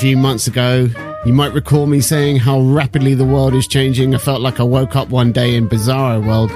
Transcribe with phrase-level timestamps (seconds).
[0.00, 0.88] few months ago.
[1.26, 4.14] You might recall me saying how rapidly the world is changing.
[4.14, 6.50] I felt like I woke up one day in Bizarro World.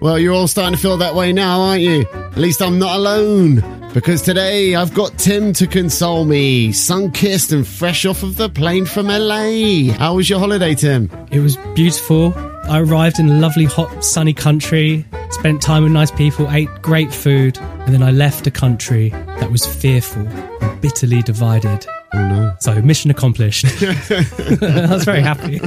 [0.00, 2.06] Well, you're all starting to feel that way now, aren't you?
[2.14, 3.56] At least I'm not alone.
[3.92, 8.48] Because today I've got Tim to console me, sun kissed and fresh off of the
[8.48, 9.92] plane from LA.
[9.92, 11.10] How was your holiday, Tim?
[11.30, 12.32] It was beautiful.
[12.70, 17.12] I arrived in a lovely, hot, sunny country, spent time with nice people, ate great
[17.12, 21.86] food, and then I left a country that was fearful and bitterly divided.
[22.14, 22.56] Oh no.
[22.60, 23.64] So, mission accomplished.
[23.82, 25.60] I was very happy.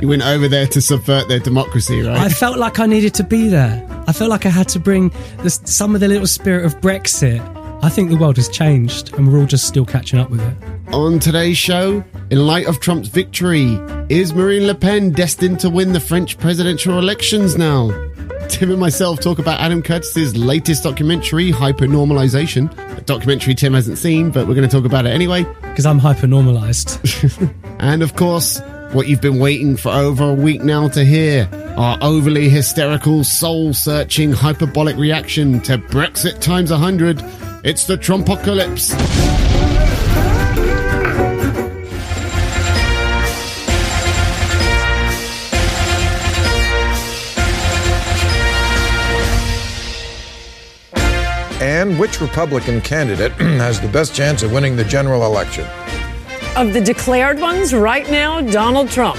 [0.00, 2.18] You went over there to subvert their democracy, right?
[2.18, 3.86] I felt like I needed to be there.
[4.06, 7.40] I felt like I had to bring this, some of the little spirit of Brexit.
[7.82, 10.94] I think the world has changed and we're all just still catching up with it.
[10.94, 13.80] On today's show, in light of Trump's victory,
[14.10, 17.88] is Marine Le Pen destined to win the French presidential elections now?
[18.48, 22.98] Tim and myself talk about Adam Curtis's latest documentary, Hypernormalization.
[22.98, 25.44] A documentary Tim hasn't seen, but we're going to talk about it anyway.
[25.62, 26.98] Because I'm hyper normalized.
[27.80, 28.60] And of course,
[28.92, 33.72] what you've been waiting for over a week now to hear our overly hysterical, soul
[33.72, 37.22] searching, hyperbolic reaction to Brexit times 100.
[37.62, 38.94] It's the Trumpocalypse.
[51.60, 55.66] And which Republican candidate has the best chance of winning the general election?
[56.56, 59.18] Of the declared ones, right now, Donald Trump.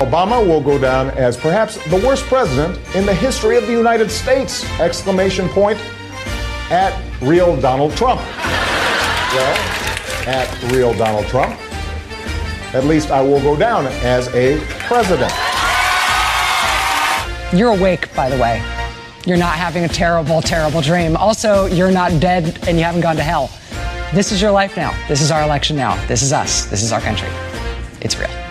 [0.00, 4.10] Obama will go down as perhaps the worst president in the history of the United
[4.10, 4.64] States!
[4.78, 5.78] Exclamation point
[6.70, 8.20] at real Donald Trump.
[8.20, 9.58] Well,
[10.28, 11.58] at real Donald Trump.
[12.74, 15.32] At least I will go down as a president.
[17.52, 18.62] You're awake, by the way.
[19.26, 21.16] You're not having a terrible, terrible dream.
[21.16, 23.50] Also, you're not dead and you haven't gone to hell.
[24.14, 24.94] This is your life now.
[25.08, 25.96] This is our election now.
[26.06, 26.66] This is us.
[26.66, 27.28] This is our country.
[28.00, 28.47] It's real.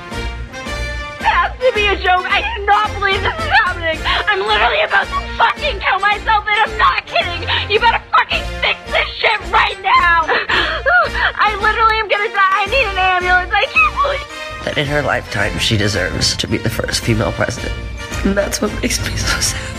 [1.77, 2.25] Be a joke.
[2.25, 4.01] I do not believe this is happening.
[4.01, 7.45] I'm literally about to fucking kill myself, and I'm not kidding.
[7.69, 10.25] You better fucking fix this shit right now.
[11.37, 12.57] I literally am gonna die.
[12.57, 13.53] I need an ambulance.
[13.53, 14.65] I can't believe.
[14.65, 17.77] that in her lifetime she deserves to be the first female president.
[18.25, 19.77] And that's what makes me so sad.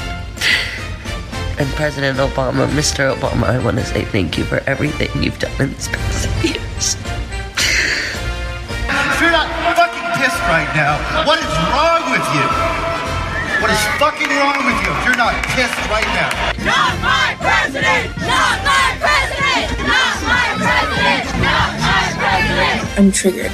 [1.59, 3.13] And President Obama, Mr.
[3.13, 6.95] Obama, I want to say thank you for everything you've done in these past years.
[10.49, 10.97] Right now,
[11.29, 12.47] what is wrong with you?
[13.61, 16.31] What is fucking wrong with you if you're not pissed right now?
[16.65, 18.17] Not my president.
[18.17, 19.67] Not my president.
[19.85, 21.25] Not my president.
[21.45, 22.99] Not my president.
[22.99, 23.53] I'm triggered.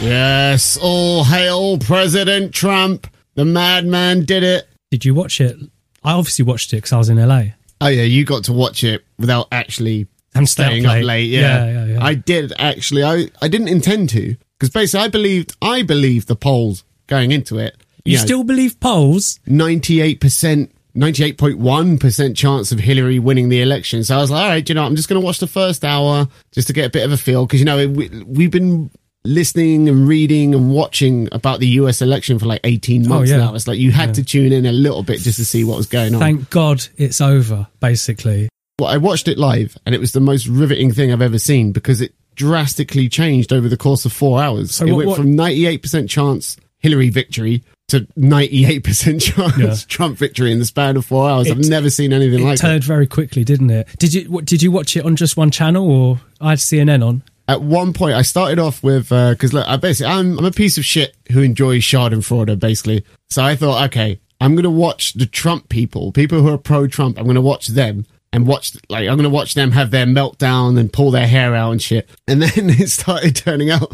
[0.00, 3.08] Yes, all hail President Trump.
[3.34, 4.68] The madman did it.
[4.90, 5.56] Did you watch it?
[6.04, 7.42] I obviously watched it because I was in LA.
[7.80, 11.04] Oh yeah, you got to watch it without actually And stay staying up up late.
[11.04, 11.28] late.
[11.28, 11.40] Yeah.
[11.40, 12.04] Yeah, yeah, yeah.
[12.04, 13.04] I did actually.
[13.04, 17.58] I I didn't intend to because basically I believed I believed the polls going into
[17.58, 17.76] it.
[18.04, 19.38] You still believe polls?
[19.46, 20.70] ninety eight percent.
[20.94, 24.04] 98.1% chance of Hillary winning the election.
[24.04, 25.84] So I was like, all right, you know, I'm just going to watch the first
[25.86, 27.46] hour just to get a bit of a feel.
[27.46, 28.90] Cause, you know, we, we've been
[29.24, 33.42] listening and reading and watching about the US election for like 18 months Oh, yeah.
[33.44, 33.54] now.
[33.54, 34.12] It's like you had Yeah.
[34.14, 36.20] to tune in a little bit just to see what was going on.
[36.20, 38.48] Thank God it's over, basically.
[38.82, 41.70] Well, I watched it live and it was the most riveting thing I've ever seen
[41.72, 44.74] because it drastically changed over the course of four hours.
[44.74, 49.74] So it what- went what- from 98% chance Hillary victory to 98% chance Yeah.
[49.86, 51.48] Trump victory in the span of four hours.
[51.50, 52.62] I've never seen anything It like it.
[52.62, 53.86] turned very quickly, didn't it?
[53.98, 57.06] Did you what, did you watch it on just one channel or I had CNN
[57.06, 57.22] on?
[57.48, 60.50] At one point, I started off with uh, because look, I basically I'm I'm a
[60.50, 63.04] piece of shit who enjoys Schadenfreude, basically.
[63.30, 67.18] So I thought, okay, I'm gonna watch the Trump people, people who are pro-Trump.
[67.18, 70.92] I'm gonna watch them and watch like I'm gonna watch them have their meltdown and
[70.92, 72.08] pull their hair out and shit.
[72.26, 73.90] And then it started turning out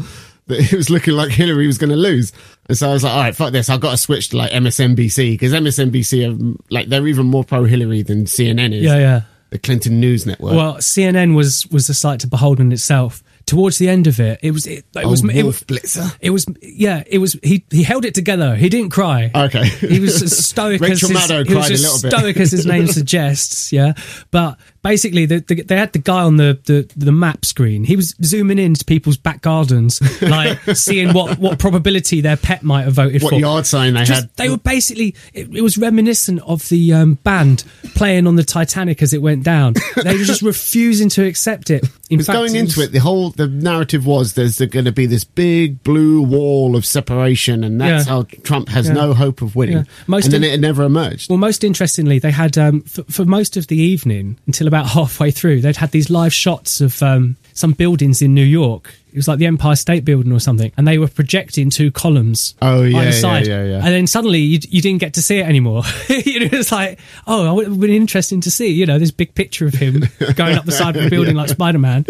[0.47, 2.31] that it was looking like Hillary was gonna lose.
[2.67, 3.69] And so I was like, all right, fuck this.
[3.69, 8.03] I've got to switch to like MSNBC because MSNBC are like they're even more pro-Hillary
[8.03, 8.83] than CNN is.
[8.83, 9.21] Yeah, yeah.
[9.49, 10.53] The Clinton News Network.
[10.53, 13.23] Well, CNN was was a sight to behold in itself.
[13.49, 16.15] Towards the end of it, it was it, it was it, Wolf Blitzer.
[16.21, 18.55] it was yeah it was he he held it together.
[18.55, 19.31] He didn't cry.
[19.33, 19.65] Okay.
[19.65, 22.11] He was as stoic as Rachel his, Maddow he was cried a little bit.
[22.11, 23.73] stoic as his name suggests.
[23.73, 23.93] Yeah,
[24.29, 27.83] but basically the, the, they had the guy on the, the the map screen.
[27.83, 32.83] He was zooming into people's back gardens, like seeing what what probability their pet might
[32.83, 33.39] have voted What for.
[33.39, 34.35] yard sign they Just- had.
[34.37, 37.63] They were basically it, it was reminiscent of the um, band
[37.95, 39.73] playing on the Titanic as it went down.
[40.03, 41.83] they were just refusing to accept it.
[42.09, 45.23] In Because going into it, the whole the narrative was there's going to be this
[45.23, 48.11] big blue wall of separation, and that's Yeah.
[48.13, 48.93] how Trump has Yeah.
[48.93, 49.77] no hope of winning.
[49.77, 49.83] Yeah.
[50.07, 51.29] Most and then in- it never emerged.
[51.29, 55.31] Well, most interestingly, they had um, for, for most of the evening until about halfway
[55.31, 58.93] through, they'd had these live shots of um, some buildings in New York.
[59.11, 62.53] It was like the Empire State Building or something, and they were projecting two columns.
[62.61, 63.47] Oh, yeah, either side.
[63.47, 63.77] yeah, yeah.
[63.77, 65.81] And then suddenly you, you didn't get to see it anymore.
[66.09, 68.67] you know, it's like, oh, it would have been interesting to see.
[68.67, 70.03] You know, this big picture of him
[70.35, 72.03] going up the side of a building like Spider Man.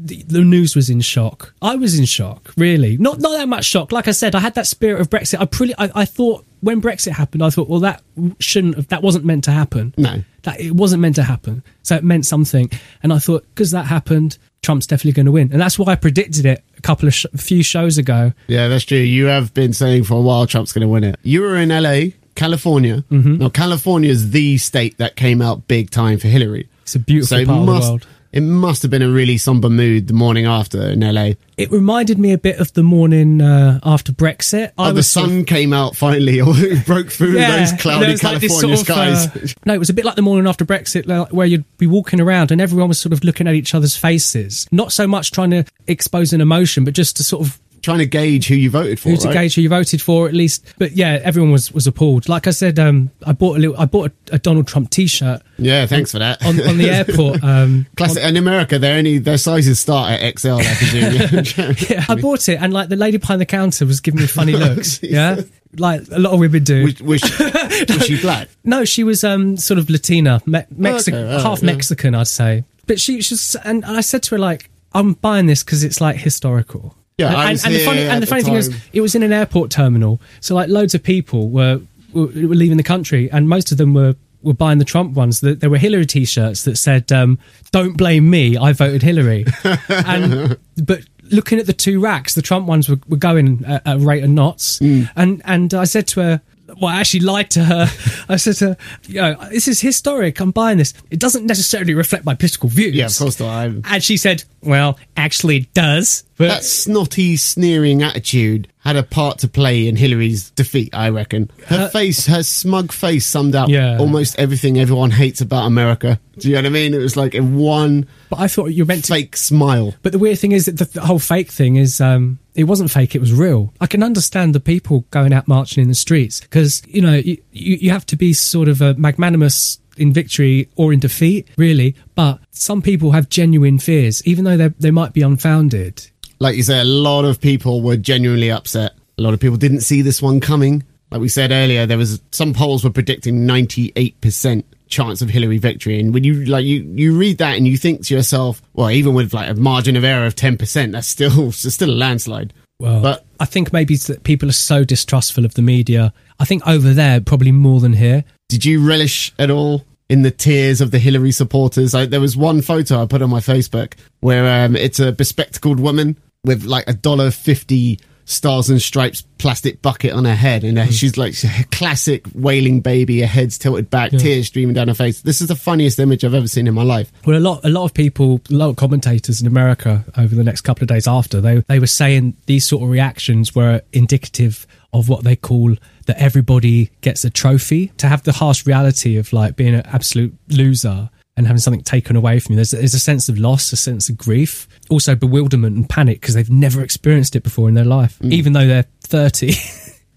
[0.00, 1.54] The, the news was in shock.
[1.62, 2.96] I was in shock, really.
[2.96, 3.92] Not not that much shock.
[3.92, 5.40] Like I said, I had that spirit of Brexit.
[5.40, 8.02] I pretty, I, I thought when Brexit happened, I thought, well, that
[8.38, 9.94] shouldn't have, that wasn't meant to happen.
[9.96, 10.22] No.
[10.42, 11.62] That it wasn't meant to happen.
[11.82, 12.70] So it meant something.
[13.02, 15.50] And I thought, because that happened, Trump's definitely going to win.
[15.52, 18.32] And that's why I predicted it a couple of sh- a few shows ago.
[18.46, 18.98] Yeah, that's true.
[18.98, 21.16] You have been saying for a while Trump's going to win it.
[21.22, 23.04] You were in LA, California.
[23.10, 23.38] Mm-hmm.
[23.38, 26.68] Now, California is the state that came out big time for Hillary.
[26.82, 28.06] It's a beautiful So part of the world.
[28.32, 31.32] It must have been a really somber mood the morning after in LA.
[31.56, 34.72] It reminded me a bit of the morning uh, after Brexit.
[34.78, 38.12] Oh, the sort of- sun came out finally, or it broke through those cloudy there
[38.12, 39.52] was like California sort of, skies.
[39.54, 41.86] uh, no, it was a bit like the morning after Brexit, like, where you'd be
[41.86, 45.32] walking around and everyone was sort of looking at each other's faces, not so much
[45.32, 48.68] trying to expose an emotion, but just to sort of Trying to gauge who you
[48.70, 49.08] voted for.
[49.08, 49.34] who to right?
[49.34, 50.64] gauge who you voted for at least.
[50.78, 52.28] But yeah, everyone was was appalled.
[52.28, 55.40] Like I said, um, I bought a little, I bought a, a Donald Trump T-shirt
[55.58, 56.44] Yeah, thanks for that.
[56.44, 57.42] on on the airport.
[57.42, 58.22] Um, Classic.
[58.22, 60.54] In America, they're only their sizes start at XL.
[60.60, 61.74] I presume.
[61.88, 64.52] yeah, I bought it, and like the lady behind the counter was giving me funny
[64.52, 65.02] looks.
[65.02, 65.40] yeah,
[65.78, 66.84] like a lot of women do.
[66.84, 68.48] was, was, she, was she black?
[68.64, 71.66] No, she was um sort of Latina, Me- Mexican, Okay, alright, half yeah.
[71.66, 72.64] Mexican, I'd say.
[72.86, 76.16] But she she and I said to her like, I'm buying this because it's like
[76.16, 76.96] historical.
[77.20, 79.22] Yeah, and, I was and the funny and the the thing is, it was in
[79.22, 81.80] an airport terminal, so like loads of people were
[82.12, 84.16] were, were leaving the country, and most of them were.
[84.42, 85.40] Were buying the Trump ones.
[85.40, 87.38] That there were Hillary T-shirts that said, um,
[87.72, 89.44] "Don't blame me, I voted Hillary."
[89.90, 93.96] and but looking at the two racks, the Trump ones were, were going at, at
[93.96, 94.78] a rate of knots.
[94.78, 95.10] Mm.
[95.14, 96.40] And and I said to her,
[96.80, 97.86] well, I actually lied to her.
[98.28, 98.76] I said to her,
[99.06, 100.40] you know, this is historic.
[100.40, 100.94] I'm buying this.
[101.10, 102.94] It doesn't necessarily reflect my political views.
[102.94, 103.50] Yeah, of course not.
[103.50, 106.24] I'm, And she said, well, actually it does.
[106.40, 110.94] But that snotty, sneering attitude had a part to play in Hillary's defeat.
[110.94, 113.98] I reckon her face, her smug face, summed up Yeah.
[113.98, 116.18] almost everything everyone hates about America.
[116.38, 116.94] Do you know what I mean?
[116.94, 119.12] It was like in one but I thought you meant to.
[119.12, 119.94] fake smile.
[120.02, 122.90] But the weird thing is that the, the whole fake thing is, um, it wasn't
[122.90, 123.72] fake, it was real.
[123.80, 127.36] I can understand the people going out marching in the streets because, you know, you,
[127.52, 131.94] you, you have to be sort of a magnanimous in victory or in defeat, really.
[132.14, 136.10] But some people have genuine fears, even though they they might be unfounded.
[136.40, 138.92] Like you say, a lot of people were genuinely upset.
[139.18, 140.82] A lot of people didn't see this one coming.
[141.10, 145.28] Like we said earlier, there was some polls were predicting ninety eight percent chance of
[145.28, 148.62] Hillary victory, and when you like you you read that and you think to yourself,
[148.74, 151.92] well, even with like a margin of error of ten percent, that's still still a
[151.92, 152.52] landslide.
[152.78, 156.12] Well, But- I think maybe it's that people are so distrustful of the media.
[156.38, 158.24] I think over there, probably more than here.
[158.48, 161.94] Did you relish at all in the tears of the Hillary supporters?
[161.94, 165.80] I, there was one photo I put on my Facebook where um, it's a bespectacled
[165.80, 167.98] woman with like a dollar fifty
[168.30, 172.80] stars and stripes plastic bucket on her head, and uh, she's like a classic wailing
[172.80, 173.20] baby.
[173.20, 175.20] Her head's tilted back, tears streaming down her face.
[175.22, 177.12] This is the funniest image I've ever seen in my life.
[177.26, 180.44] Well, a lot, a lot of people, a lot of commentators in America over the
[180.44, 184.66] next couple of days after they they were saying these sort of reactions were indicative
[184.92, 185.74] of what they call
[186.06, 187.88] that everybody gets a trophy.
[187.98, 192.16] To have the harsh reality of like being an absolute loser and having something taken
[192.16, 195.76] away from you, there's, there's a sense of loss, a sense of grief, also bewilderment
[195.76, 198.32] and panic because they've never experienced it before in their life, mm.
[198.32, 199.52] even though they're thirty.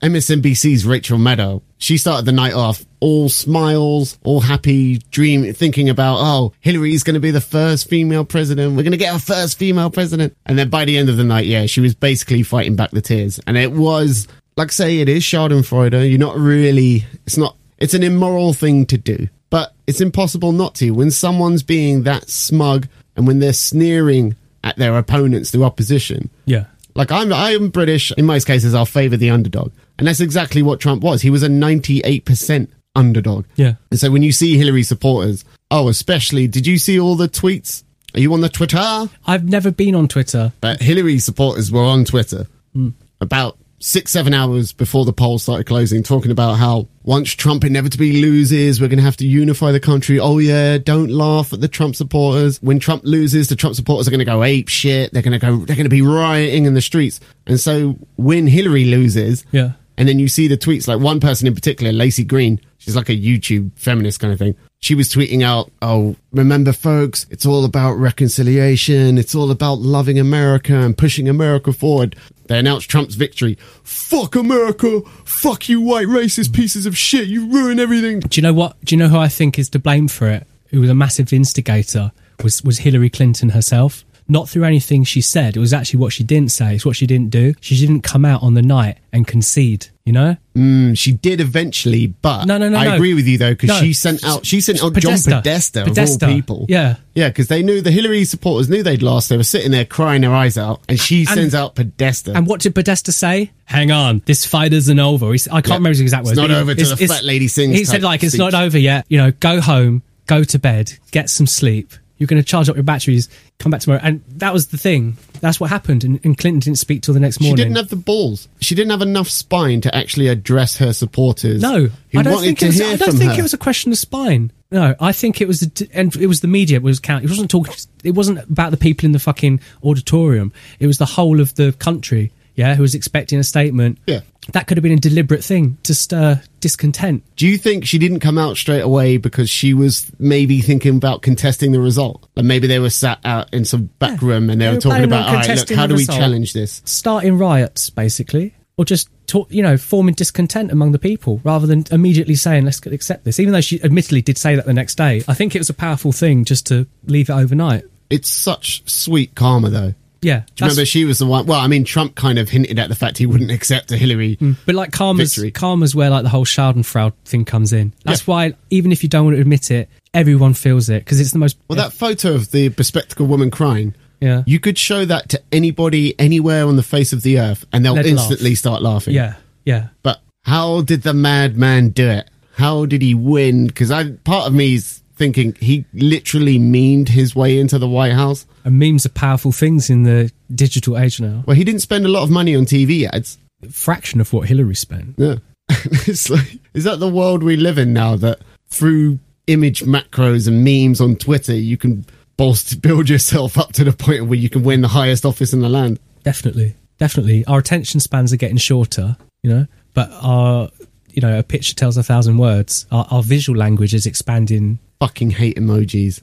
[0.04, 6.18] MSNBC's Rachel Maddow, she started the night off all smiles, all happy, dream, thinking about,
[6.20, 8.76] oh, Hillary's going to be the first female president.
[8.76, 10.36] We're going to get our first female president.
[10.46, 13.00] And then by the end of the night, yeah, she was basically fighting back the
[13.00, 13.40] tears.
[13.48, 14.28] And it was,
[14.58, 16.10] like I say, it is Schadenfreude.
[16.10, 20.74] You're not really, it's not, it's an immoral thing to do, but it's impossible not
[20.74, 20.90] to.
[20.90, 26.66] When someone's being that smug and when they're sneering at their opponents, the opposition, yeah.
[26.96, 28.12] like I'm, I'm British.
[28.14, 31.22] In most cases, I'll favour the underdog, and that's exactly what Trump was.
[31.22, 33.46] He was a 98 percent underdog.
[33.56, 33.76] Yeah.
[33.92, 37.84] And so when you see Hillary supporters, oh, especially, did you see all the tweets?
[38.16, 39.08] Are you on the Twitter?
[39.28, 40.52] I've never been on Twitter.
[40.62, 42.90] But Hillary supporters were on Twitter hmm.
[43.22, 48.14] about six, seven hours before the polls started closing, talking about how once Trump inevitably
[48.22, 50.20] loses, we're going to have to unify the country.
[50.20, 52.62] Oh yeah, don't laugh at the Trump supporters.
[52.62, 55.12] When Trump loses, the Trump supporters are going to go ape shit.
[55.12, 57.20] They're going to go, they're going to be rioting in the streets.
[57.46, 59.74] And so when Hillary loses, Yeah.
[59.98, 63.10] And then you see the tweets, like one person in particular, Laci Green, she's like
[63.10, 64.56] a YouTube feminist kind of thing.
[64.80, 69.18] She was tweeting out, Oh, remember folks, it's all about reconciliation.
[69.18, 72.16] It's all about loving America and pushing America forward.
[72.48, 73.58] They announced Trump's victory.
[73.84, 75.02] Fuck America.
[75.24, 77.28] Fuck you white racist pieces of shit.
[77.28, 78.20] You ruin everything.
[78.20, 78.84] Do you know what?
[78.84, 80.46] Do you know who I think is to blame for it?
[80.72, 82.12] Who was a massive instigator
[82.44, 84.04] was was Hillary Clinton herself.
[84.28, 85.56] Not through anything she said.
[85.58, 86.76] It was actually what she didn't say.
[86.76, 87.54] It's what she didn't do.
[87.60, 89.88] She didn't come out on the night and concede.
[90.06, 90.36] You know?
[90.58, 92.96] Mm, she did eventually, but No, no, no, I no.
[92.96, 93.80] agree with you though because No.
[93.80, 95.30] she sent out she sent out John Podesta.
[95.38, 96.26] Podesta, of Podesta.
[96.28, 96.66] all people.
[96.68, 96.98] Yeah.
[97.16, 99.30] yeah, because they knew the Hillary supporters knew they'd lost.
[99.30, 102.34] They were sitting there crying their eyes out, and she And- sends out Podesta.
[102.36, 103.52] And what did Podesta say?
[103.66, 105.32] Hang on, this fight isn't over.
[105.32, 105.74] He's, I can't Yeah.
[105.76, 106.38] remember his exact It's words.
[106.38, 109.06] not but over till the fat lady sings He said like it's not over yet.
[109.08, 111.94] You know, go home, go to bed, get some sleep.
[112.24, 113.28] You're going to charge up your batteries,
[113.60, 114.00] come back tomorrow.
[114.02, 115.18] And that was the thing.
[115.42, 116.06] That's what happened.
[116.06, 117.58] And, and Clinton didn't speak till the next morning.
[117.58, 118.48] she didn't have the balls.
[118.62, 121.62] She didn't have enough spine to actually address her supporters.
[121.62, 122.80] No, I don't think it was.
[122.80, 124.54] I don't think it was a question of spine.
[124.72, 127.26] No, I think it was, the, and it was the media was count.
[127.26, 127.76] It wasn't talking.
[128.06, 130.54] It wasn't about the people in the fucking auditorium.
[130.80, 132.32] It was the whole of the country.
[132.56, 133.98] Yeah, who was expecting a statement.
[134.06, 134.20] Yeah.
[134.52, 137.24] that could have been a deliberate thing to stir discontent.
[137.36, 141.22] Do you think she didn't come out straight away because she was maybe thinking about
[141.22, 142.28] contesting the result?
[142.36, 144.82] And maybe they were sat out in some back room and they, They were were
[144.82, 146.82] talking about, all right, look, how do we result." challenge this?
[146.86, 151.86] starting riots, basically, or just talk, you know, forming discontent among the people rather than
[151.92, 153.40] immediately saying let's accept this.
[153.40, 155.74] Even though she admittedly did say that the next day, I think it was a
[155.74, 157.84] powerful thing just to leave it overnight.
[158.10, 159.94] It's such sweet karma, though.
[160.24, 161.46] Yeah, Do you remember she was the one?
[161.46, 164.38] Well, I mean, Trump kind of hinted at the fact he wouldn't accept a Hillary.
[164.38, 164.58] Mm.
[164.66, 165.52] But like karma's Victory.
[165.52, 167.94] karma's where like the whole Schadenfreude thing comes in.
[168.06, 171.32] That's why even if you don't want to admit it, everyone feels it because it's
[171.32, 171.58] the most.
[171.68, 174.44] Well, that photo of the bespectacled woman crying, Yeah.
[174.48, 177.96] you could show that to anybody anywhere on the face of the earth, and they'll
[177.96, 178.30] They'd laugh.
[178.32, 179.14] instantly start laughing.
[179.14, 179.88] Yeah, yeah.
[180.02, 182.30] But how did the madman do it?
[182.56, 183.68] How did he win?
[183.68, 188.12] Because I part of me is thinking he literally memed his way into the White
[188.12, 188.46] House.
[188.66, 191.44] And memes are powerful things in the digital age now.
[191.46, 193.38] Well, he didn't spend a lot of money on TV ads.
[193.72, 195.16] fraction of what Hillary spent.
[195.18, 195.36] Yeah.
[195.70, 198.18] it's like, is that the world we live in now?
[198.18, 203.86] That through image macros and memes on Twitter, you can bolster, build yourself up to
[203.86, 206.00] the point where you can win the highest office in the land.
[206.24, 207.46] Definitely, definitely.
[207.46, 210.70] Our attention spans are getting shorter, you know, but our,
[211.14, 212.86] you know, a picture tells a thousand words.
[212.92, 214.80] Our, our visual language is expanding.
[215.00, 216.22] Fucking hate emojis.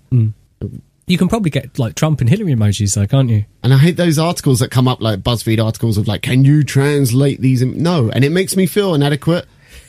[1.07, 3.45] You can probably get like Trump and Hillary emojis, though, can't you?
[3.63, 6.63] And I hate those articles that come up like BuzzFeed articles of like, can you
[6.63, 7.63] translate these?
[7.63, 7.83] In-?
[7.83, 8.11] No.
[8.11, 9.47] And it makes me feel inadequate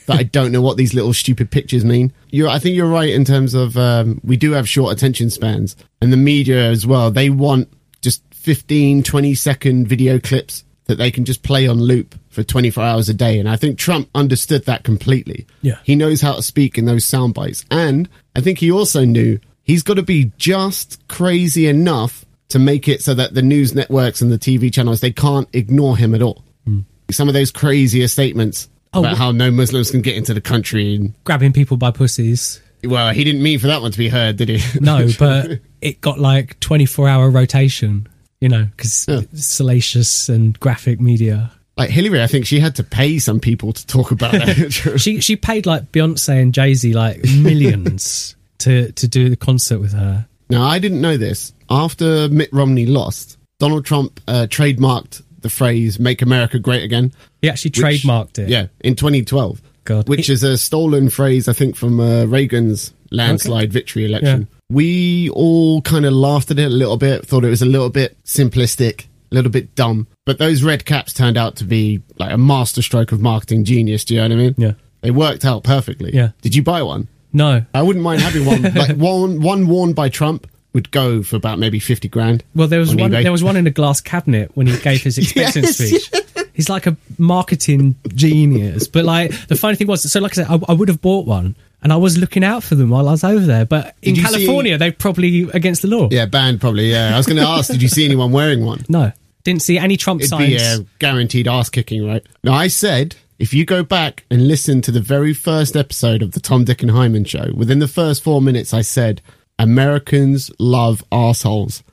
[0.08, 2.12] that I don't know what these little stupid pictures mean.
[2.29, 5.75] You're, I think you're right in terms of, um, we do have short attention spans
[6.01, 7.12] and the media as well.
[7.12, 12.13] They want just 15, 20 second video clips that they can just play on loop
[12.29, 13.39] for 24 hours a day.
[13.39, 15.48] And I think Trump understood that completely.
[15.62, 15.79] Yeah.
[15.83, 17.65] He knows how to speak in those sound bites.
[17.71, 22.88] And I think he also knew he's got to be just crazy enough to make
[22.88, 26.21] it so that the news networks and the TV channels, they can't ignore him at
[26.21, 26.43] all.
[26.65, 26.81] Hmm.
[27.10, 30.41] Some of those crazier statements Oh, about wh- how no Muslims can get into the
[30.41, 30.95] country.
[30.95, 32.62] And, Grabbing people by pussies.
[32.83, 34.79] well, he didn't mean for that one to be heard, did he?
[34.81, 38.07] No, but it got like 24 hour rotation,
[38.41, 39.21] you know, because Yeah.
[39.33, 41.51] salacious and graphic media.
[41.77, 44.98] like Hillary, I think she had to pay some people to talk about that.
[45.00, 49.79] She she paid like Beyonce and Jay Z like millions to to do the concert
[49.79, 50.27] with her.
[50.50, 51.53] Now, I didn't know this.
[51.69, 57.50] After Mitt Romney lost, Donald Trump uh, trademarked the phrase "Make America Great Again." He
[57.50, 58.50] actually which- trademarked it.
[58.50, 59.62] Yeah, in 2012.
[59.86, 60.07] God.
[60.10, 64.48] Which It- is a stolen phrase, I think, from uh, Reagan's landslide victory election.
[64.72, 67.90] We all kind of laughed at it a little bit, thought it was a little
[67.90, 70.08] bit simplistic, a little bit dumb.
[70.25, 74.06] But those red caps turned out to be like a masterstroke of marketing genius.
[74.06, 74.56] Do you know what I mean?
[74.58, 74.74] Yeah.
[75.01, 76.12] They worked out perfectly.
[76.13, 76.30] Yeah.
[76.42, 77.08] Did you buy one?
[77.34, 77.66] No.
[77.74, 78.62] I wouldn't mind having one.
[78.75, 82.44] like one, one worn by Trump would go for about maybe fifty grand.
[82.56, 83.12] Well, there was on one.
[83.12, 83.24] eBay.
[83.24, 86.24] There was one in a glass cabinet when he gave his acceptance Yes, speech.
[86.54, 88.88] He's like a marketing genius.
[88.88, 91.25] But like the funny thing was, so like I said, I, I would have bought
[91.25, 93.66] one, and I was looking out for them while I was over there.
[93.66, 96.08] But in you see- California, they're probably against the law.
[96.12, 96.92] Yeah, banned probably.
[96.92, 98.84] Yeah, I was going to ask, did you see anyone wearing one?
[98.90, 99.12] No,
[99.44, 100.48] didn't see any Trump It'd signs.
[100.48, 102.24] be a guaranteed ass kicking, right?
[102.44, 106.32] Now, I said if you go back and listen to the very first episode of
[106.34, 109.22] the Tom, Dick, and Hyman show, within the first four minutes, I said
[109.58, 111.84] Americans love assholes.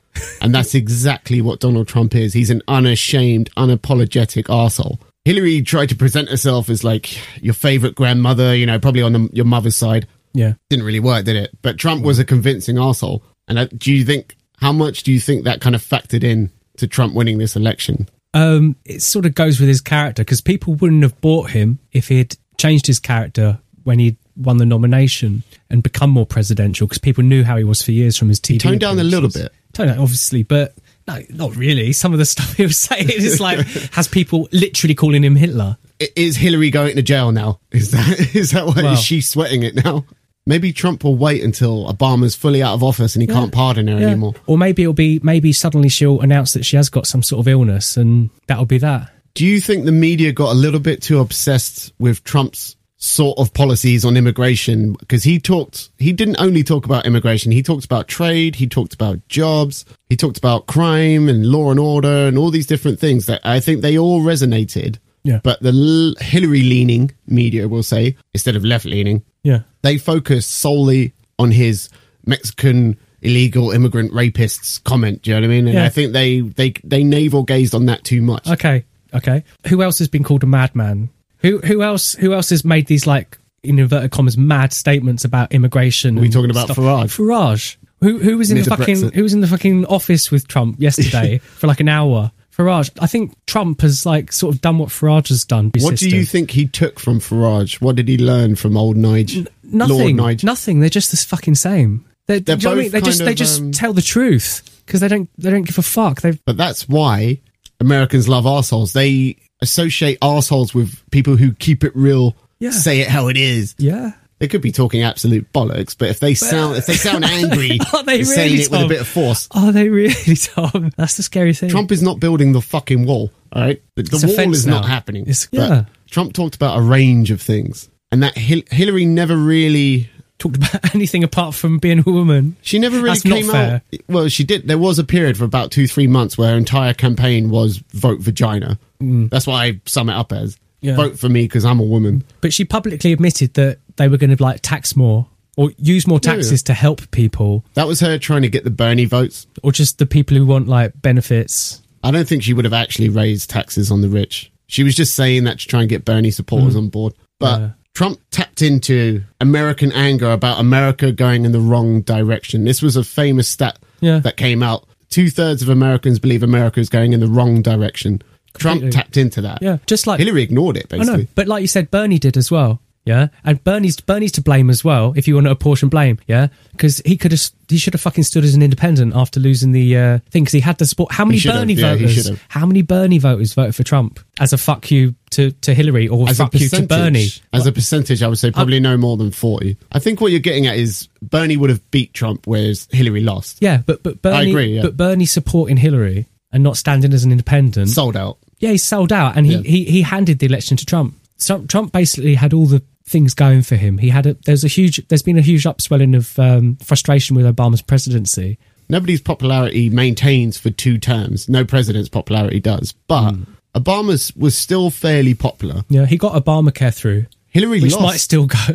[0.41, 2.33] And that's exactly what Donald Trump is.
[2.33, 4.99] He's an unashamed, unapologetic arsehole.
[5.29, 9.29] Hillary tried to present herself as like your favorite grandmother, you know, probably on the,
[9.31, 10.07] your mother's side.
[10.33, 10.53] Yeah.
[10.69, 11.57] Didn't really work, did it?
[11.61, 13.23] But Trump was a convincing asshole.
[13.47, 16.51] And uh, do you think, how much do you think that kind of factored in
[16.77, 18.07] to Trump winning this election?
[18.33, 22.07] um, it sort of goes with his character because people wouldn't have bought him if
[22.07, 26.99] he had changed his character when he'd won the nomination and become more presidential because
[26.99, 28.53] people knew how he was for years from his TV.
[28.53, 29.51] He toned down a little bit.
[29.73, 30.75] Toned down, obviously, but
[31.09, 31.91] no, not really.
[31.93, 33.59] Some of the stuff he was saying is like
[33.93, 35.77] has people literally calling him Hitler.
[36.15, 37.59] Is Hillary going to jail now?
[37.71, 40.05] Is that is that why Well- is she sweating it now?
[40.45, 43.99] Maybe Trump will wait until Obama's fully out of office and he can't pardon her
[43.99, 44.07] Yeah.
[44.07, 44.33] anymore.
[44.47, 47.47] Or maybe it'll be maybe suddenly she'll announce that she has got some sort of
[47.47, 49.11] illness and that'll be that.
[49.35, 53.53] Do you think the media got a little bit too obsessed with Trump's sort of
[53.53, 54.93] policies on immigration?
[54.93, 58.93] Because he talked, he didn't only talk about immigration, he talked about trade, he talked
[58.93, 63.25] about jobs, he talked about crime and law and order and all these different things
[63.25, 64.97] that I think they all resonated.
[65.23, 65.39] Yeah.
[65.43, 69.61] But the l- Hillary leaning media will say, instead of left leaning, Yeah.
[69.81, 71.89] they focus solely on his
[72.25, 75.21] Mexican illegal immigrant rapists comment.
[75.23, 75.67] Do you know what I mean?
[75.67, 75.85] And Yeah.
[75.85, 78.47] I think they, they, they navel gazed on that too much.
[78.49, 78.85] Okay.
[79.13, 79.43] Okay.
[79.67, 81.09] Who else has been called a madman?
[81.39, 85.51] Who who else who else has made these like in inverted commas mad statements about
[85.53, 86.17] immigration?
[86.17, 86.77] Are we talking about stuff?
[86.77, 87.17] Farage?
[87.17, 87.77] Farage.
[88.01, 89.13] Who who was in the fucking Brexit.
[89.13, 92.31] who was in the fucking office with Trump yesterday for like an hour?
[92.55, 92.89] Farage.
[92.99, 95.71] I think Trump has like sort of done what Farage has done.
[95.79, 97.81] What do you think he took from Farage?
[97.81, 99.35] What did he learn from old Nige?
[99.35, 100.17] Lord Nothing.
[100.17, 100.43] Nige.
[100.43, 100.79] Nothing.
[100.81, 102.05] They're just the fucking same.
[102.27, 102.91] They're, They're do you know what I mean?
[102.91, 105.63] both They just kind they just um, tell the truth because they don't they don't
[105.63, 106.21] give a fuck.
[106.21, 107.39] They But that's why
[107.79, 108.91] Americans love arseholes.
[108.91, 112.71] They associate assholes with people who keep it real, Yeah.
[112.71, 113.75] say it how it is.
[113.77, 114.11] yeah.
[114.39, 117.77] They could be talking absolute bollocks, but if they sound if they uh, sound angry,
[117.93, 119.49] Are they they're saying really, it with a bit of force.
[119.51, 120.91] Are they really, Tom?
[120.95, 121.69] That's the scary thing.
[121.69, 123.31] Trump is not building the fucking wall.
[123.51, 125.23] All right, the, the wall is not happening.
[125.23, 125.83] It's- yeah.
[126.09, 130.09] Trump talked about a range of things, and that Hil- Hillary never really
[130.39, 132.55] talked about anything apart from being a woman.
[132.61, 133.81] She never really That's came out.
[134.07, 134.67] Well, she did.
[134.67, 138.19] There was a period for about two, three months where her entire campaign was vote
[138.19, 138.79] vagina.
[138.99, 140.55] That's what I sum it up as.
[140.55, 140.59] Mm.
[140.81, 140.95] Yeah.
[140.95, 142.23] Vote for me because I'm a woman.
[142.41, 145.27] But she publicly admitted that they were going to like tax more
[145.57, 146.67] or use more taxes yeah.
[146.67, 149.45] to help people, That was her trying to get the Bernie votes.
[149.61, 151.81] or just the people who want like benefits.
[152.01, 154.53] I don't think she would have actually raised taxes on the rich.
[154.67, 157.13] She was just saying that to try and get Bernie supporters on board.
[157.39, 157.61] But Mm.
[157.61, 157.71] Yeah.
[157.99, 162.63] Trump tapped into American anger about America going in the wrong direction.
[162.63, 164.19] This was a famous stat Yeah.
[164.19, 164.87] that came out.
[165.09, 168.21] Two thirds of Americans believe America is going in the wrong direction.
[168.57, 169.61] Trump tapped into that.
[169.61, 171.23] Yeah, just like Hillary ignored it, basically.
[171.23, 172.79] know, but like you said, Bernie did as well.
[173.05, 175.13] Yeah, and Bernie's Bernie's to blame as well.
[175.15, 178.23] If you want to apportion blame, yeah, because he could have he should have fucking
[178.23, 181.11] stood as an independent after losing the uh, thing because he had the support.
[181.11, 182.31] How many Bernie yeah, voters?
[182.49, 186.29] How many Bernie voters voted for Trump as a fuck you to to Hillary or
[186.29, 187.29] as fuck you to Bernie?
[187.51, 189.77] as a percentage, I would say probably no more than forty.
[189.91, 193.57] I think what you're getting at is Bernie would have beat Trump, whereas Hillary lost.
[193.59, 194.81] Yeah, but but Bernie, I agree, yeah.
[194.83, 197.89] but Bernie supporting Hillary and not standing as an independent.
[197.89, 198.37] Sold out.
[198.59, 199.61] yeah, he sold out, and he, Yeah.
[199.61, 201.15] he he handed the election to Trump.
[201.39, 203.97] So Trump basically had all the things going for him.
[203.97, 207.45] He had a there's a huge there's been a huge upswelling of um, frustration with
[207.45, 208.59] Obama's presidency.
[208.89, 211.47] Nobody's popularity maintains for two terms.
[211.49, 212.91] No president's popularity does.
[213.07, 213.43] But Hmm.
[213.75, 215.83] Obama's was still fairly popular.
[215.89, 218.03] Yeah, he got Obamacare through, Hillary which lost.
[218.03, 218.57] might still go.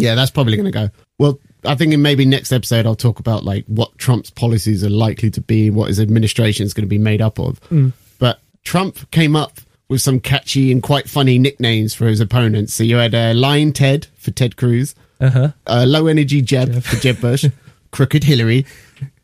[0.00, 0.90] Yeah, that's probably going to go.
[1.18, 4.88] Well, I think in maybe next episode I'll talk about like what Trump's policies are
[4.90, 7.60] likely to be, what his administration is going to be made up of.
[7.62, 7.92] Mm.
[8.20, 12.74] But Trump came up with some catchy and quite funny nicknames for his opponents.
[12.74, 15.48] So you had uh, Lyin' Ted for Ted Cruz, uh huh.
[15.66, 17.46] uh, Low Energy Jeb for Jeb Bush,
[17.90, 18.66] Crooked Hillary.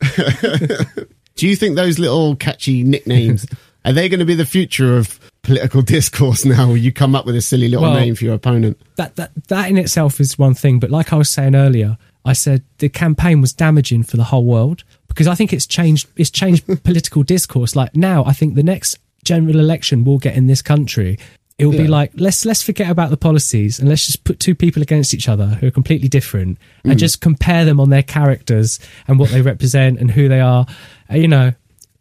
[1.37, 3.47] Do you think those little catchy nicknames
[3.85, 6.69] are they going to be the future of political discourse now?
[6.69, 8.81] Where you come up with a silly little Well- name for your opponent?
[8.97, 12.33] That that that in itself is one thing, but like I was saying earlier, I
[12.33, 16.31] said the campaign was damaging for the whole world because I think it's changed it's
[16.31, 17.77] changed political discourse.
[17.77, 21.19] Like now, I think the next general election we'll get in this country,
[21.59, 24.57] it will be like let's let's forget about the policies and let's just put two
[24.57, 28.81] people against each other who are completely different and just compare them on their characters
[29.07, 30.67] and what they represent and who they are.
[31.11, 31.53] Uh, you know,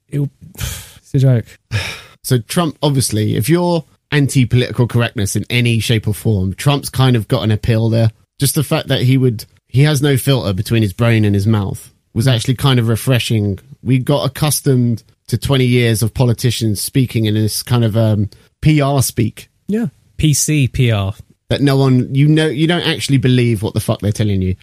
[0.10, 1.46] it'll, it's a joke.
[2.26, 3.84] So Trump, obviously, if you're
[4.14, 8.12] anti-political correctness in any shape or form, Trump's kind of got an appeal there.
[8.40, 11.46] Just the fact that he would, he has no filter between his brain and his
[11.46, 13.60] mouth was actually kind of refreshing.
[13.82, 18.30] We got accustomed to 20 years of politicians speaking in this kind of um,
[18.62, 21.18] PR speak Yeah, PC PR.
[21.50, 24.56] that no one, you know, you don't actually believe what the fuck they're telling you.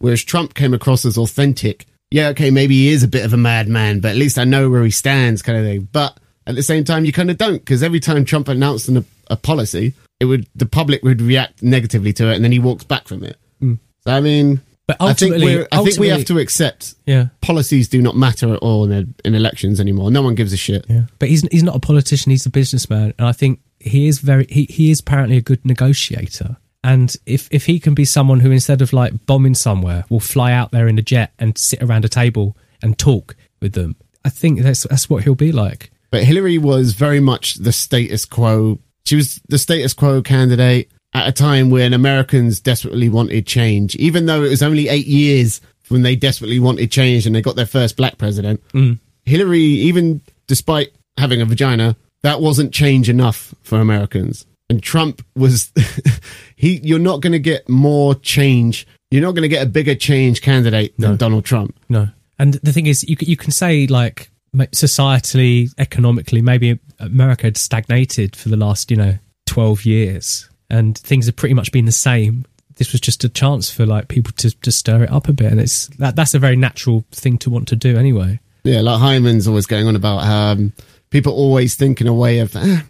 [0.00, 1.86] Whereas Trump came across as authentic.
[2.12, 4.70] Yeah, okay, maybe he is a bit of a madman, but at least I know
[4.70, 5.88] where he stands, kind of thing.
[5.90, 9.04] But at the same time, you kind of don't, because every time Trump announced an,
[9.26, 12.84] a policy, it would the public would react negatively to it, and then he walks
[12.84, 13.36] back from it.
[13.60, 17.26] So I mean, But I think ultimately, I think we have to accept Yeah.
[17.42, 20.10] policies do not matter at all in, in elections anymore.
[20.10, 20.86] No one gives a shit.
[20.88, 21.02] Yeah.
[21.18, 22.30] But he's he's not a politician.
[22.30, 25.62] He's a businessman, and I think he is very he, he is apparently a good
[25.64, 26.56] negotiator.
[26.82, 30.52] And if if he can be someone who instead of like bombing somewhere will fly
[30.52, 34.30] out there in a jet and sit around a table and talk with them, I
[34.30, 35.90] think that's that's what he'll be like.
[36.10, 38.78] But Hillary was very much the status quo.
[39.04, 44.26] She was the status quo candidate at a time when Americans desperately wanted change, even
[44.26, 47.66] though it was only eight years when they desperately wanted change and they got their
[47.66, 48.62] first black president.
[48.72, 48.98] Mm.
[49.24, 54.46] Hillary, even despite having a vagina, that wasn't change enough for Americans.
[54.70, 55.72] And Trump was
[56.56, 58.86] he you're not going to get more change.
[59.10, 61.78] You're not going to get a bigger change candidate than Donald Trump.
[61.88, 62.08] No.
[62.38, 68.36] And the thing is, you you can say like societally, economically, maybe America had stagnated
[68.36, 72.44] for the last you know twelve years, and things have pretty much been the same.
[72.76, 75.50] This was just a chance for like people to, to stir it up a bit,
[75.50, 78.38] and it's that that's a very natural thing to want to do anyway.
[78.64, 80.72] Yeah, like Hyman's always going on about um,
[81.10, 82.84] people always think in a way of, "Ah,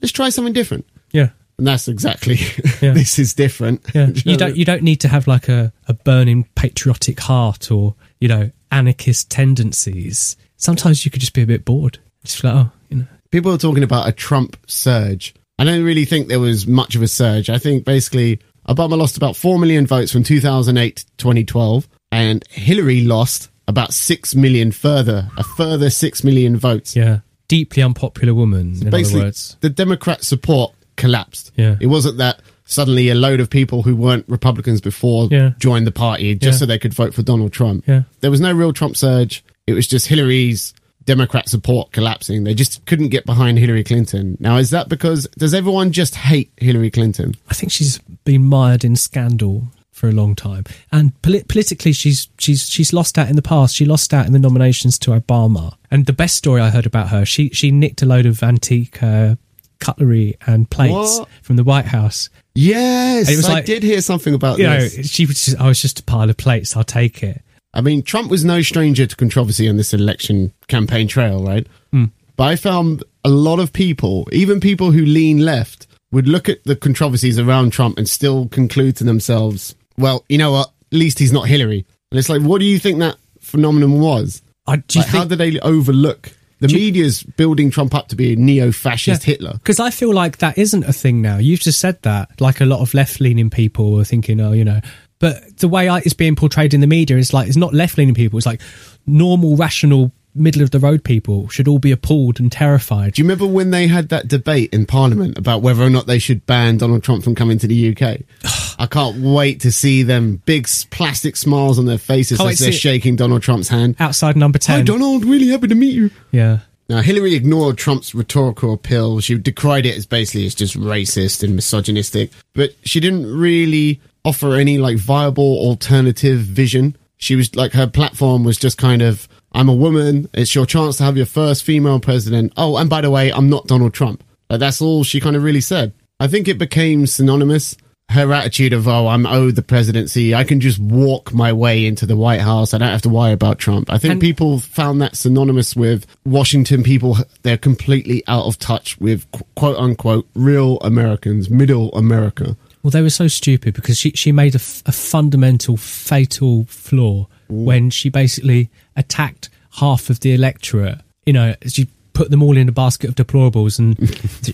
[0.00, 0.86] let's try something different.
[1.12, 2.36] Yeah, And that's exactly,
[2.82, 2.92] Yeah.
[2.94, 3.82] this is different.
[3.94, 4.08] yeah.
[4.14, 8.28] you don't you don't need to have like a, a burning patriotic heart or you
[8.28, 10.36] know anarchist tendencies.
[10.56, 11.98] Sometimes you could just be a bit bored.
[12.24, 15.34] Just like oh, you know, People are talking about a Trump surge.
[15.58, 17.48] I don't really think there was much of a surge.
[17.48, 23.04] I think basically Obama lost about 4 million votes from 2008 to 2012, and Hillary
[23.04, 26.94] lost about 6 million further, a further 6 million votes.
[26.96, 28.72] yeah, deeply unpopular woman.
[28.74, 31.52] in other basically words, the Democrat support collapsed.
[31.56, 31.76] Yeah.
[31.80, 35.52] It wasn't that suddenly a load of people who weren't Republicans before Yeah.
[35.58, 36.58] joined the party just Yeah.
[36.60, 37.84] so they could vote for Donald Trump.
[37.86, 38.02] Yeah.
[38.20, 39.44] There was no real Trump surge.
[39.66, 40.72] It was just Hillary's
[41.06, 42.44] Democrat support collapsing.
[42.44, 44.36] They just couldn't get behind Hillary Clinton.
[44.40, 47.34] Now, is that because does everyone just hate Hillary Clinton?
[47.48, 52.28] I think she's been mired in scandal for a long time, and polit- politically, she's
[52.38, 53.76] she's she's lost out in the past.
[53.76, 55.74] She lost out in the nominations to Obama.
[55.90, 59.00] And the best story I heard about her, she she nicked a load of antique
[59.02, 59.36] uh,
[59.78, 61.28] cutlery and plates What?
[61.42, 62.28] from the White House.
[62.56, 65.10] Yes, And it was I like- did hear something about You know, this.
[65.10, 66.76] she was just, I was just a pile of plates.
[66.76, 67.42] I'll take it.
[67.74, 71.66] I mean, Trump was no stranger to controversy on this election campaign trail, right?
[71.90, 72.06] Hmm.
[72.36, 76.62] But I found a lot of people, even people who lean left, would look at
[76.64, 80.68] the controversies around Trump and still conclude to themselves, well, you know what?
[80.92, 81.84] At least he's not Hillary.
[82.10, 84.40] And it's like, what do you think that phenomenon was?
[84.66, 86.32] I, do you Like, how did they overlook?
[86.60, 89.54] The you- media's building Trump up to be a neo fascist Hitler.
[89.54, 91.38] Because I feel like that isn't a thing now.
[91.38, 92.40] You've just said that.
[92.40, 94.80] Like a lot of left leaning people are thinking, oh, you know.
[95.24, 98.14] But the way it's being portrayed in the media is like, it's not left leaning
[98.14, 98.36] people.
[98.36, 98.60] It's like
[99.06, 103.14] normal, rational, middle of the road people should all be appalled and terrified.
[103.14, 106.18] Do you remember when they had that debate in Parliament about whether or not they
[106.18, 108.20] should ban Donald Trump from coming to the UK?
[108.78, 112.70] I can't wait to see them big plastic smiles on their faces Can't as they're
[112.70, 113.96] shaking Donald Trump's hand.
[113.98, 114.80] Outside number Ten.
[114.80, 115.24] Hi, Donald.
[115.24, 116.10] Really happy to meet you.
[116.32, 116.58] yeah.
[116.88, 119.20] Now, Hillary ignored Trump's rhetorical appeal.
[119.20, 124.54] She decried it as basically as just racist and misogynistic, but she didn't really offer
[124.54, 126.96] any like viable alternative vision.
[127.16, 130.28] She was like, her platform was just kind of, I'm a woman.
[130.34, 132.52] It's your chance to have your first female president.
[132.56, 134.22] Oh, and by the way, I'm not Donald Trump.
[134.50, 135.94] Like, that's all she kind of really said.
[136.20, 137.76] I think it became synonymous.
[138.10, 140.34] Her attitude of, oh, I'm owed the presidency.
[140.34, 142.72] I can just walk my way into the White House.
[142.74, 143.90] I don't have to worry about Trump.
[143.90, 147.16] I think And- people found that synonymous with Washington people.
[147.42, 152.56] They're completely out of touch with quote unquote real Americans, middle America.
[152.82, 157.26] Well, they were so stupid because she, she made a, f- a fundamental, fatal flaw
[157.48, 160.98] when she basically attacked half of the electorate.
[161.24, 163.98] You know, she put them all in a basket of deplorables, and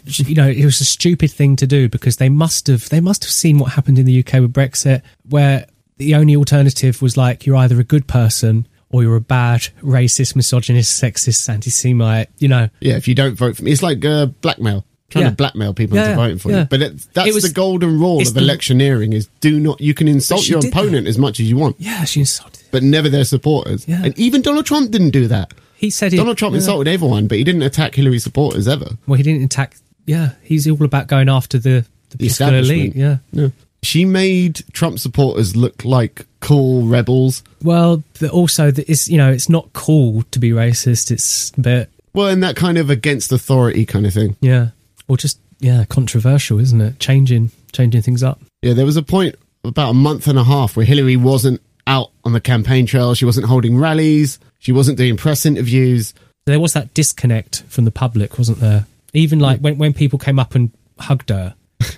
[0.28, 3.22] you know, it was a stupid thing to do because they must have they must
[3.24, 5.66] have seen what happened in the UK with Brexit, where
[5.98, 10.34] the only alternative was like you're either a good person or you're a bad, racist,
[10.34, 12.28] misogynist, sexist, anti-Semite.
[12.38, 14.84] You know, Yeah, if you don't vote for me, it's like uh, blackmail.
[15.10, 15.30] Trying Yeah.
[15.30, 16.58] to blackmail people Yeah, into voting for yeah.
[16.60, 16.64] you.
[16.66, 20.06] But it, that's It was- the golden rule of electioneering is do not, you can
[20.08, 20.78] insult your did that.
[20.78, 22.62] opponent as much as you want, yeah, she insulted.
[22.70, 23.86] but never their supporters.
[23.88, 24.02] Yeah.
[24.04, 25.52] And even Donald Trump didn't do that.
[25.80, 26.58] He said he, Donald Trump yeah.
[26.58, 28.98] insulted everyone, but he didn't attack Hillary supporters ever.
[29.06, 29.76] Well, he didn't attack.
[30.04, 32.94] Yeah, he's all about going after the the, The political elite.
[32.94, 33.16] Yeah.
[33.32, 33.48] Yeah.
[33.82, 37.42] She made Trump supporters look like cool rebels.
[37.62, 41.10] Well, also it's you know it's not cool to be racist.
[41.10, 44.36] It's but Well, and that kind of against authority kind of thing.
[44.42, 44.72] yeah,
[45.08, 46.98] or just yeah, controversial, isn't it?
[46.98, 48.38] Changing changing things up.
[48.60, 52.10] Yeah, there was a point about a month and a half where Hillary wasn't out
[52.22, 53.14] on the campaign trail.
[53.14, 54.38] She wasn't holding rallies.
[54.60, 56.14] She wasn't doing press interviews.
[56.46, 58.86] There was that disconnect from the public, wasn't there?
[59.12, 61.54] Even like when when people came up and hugged her,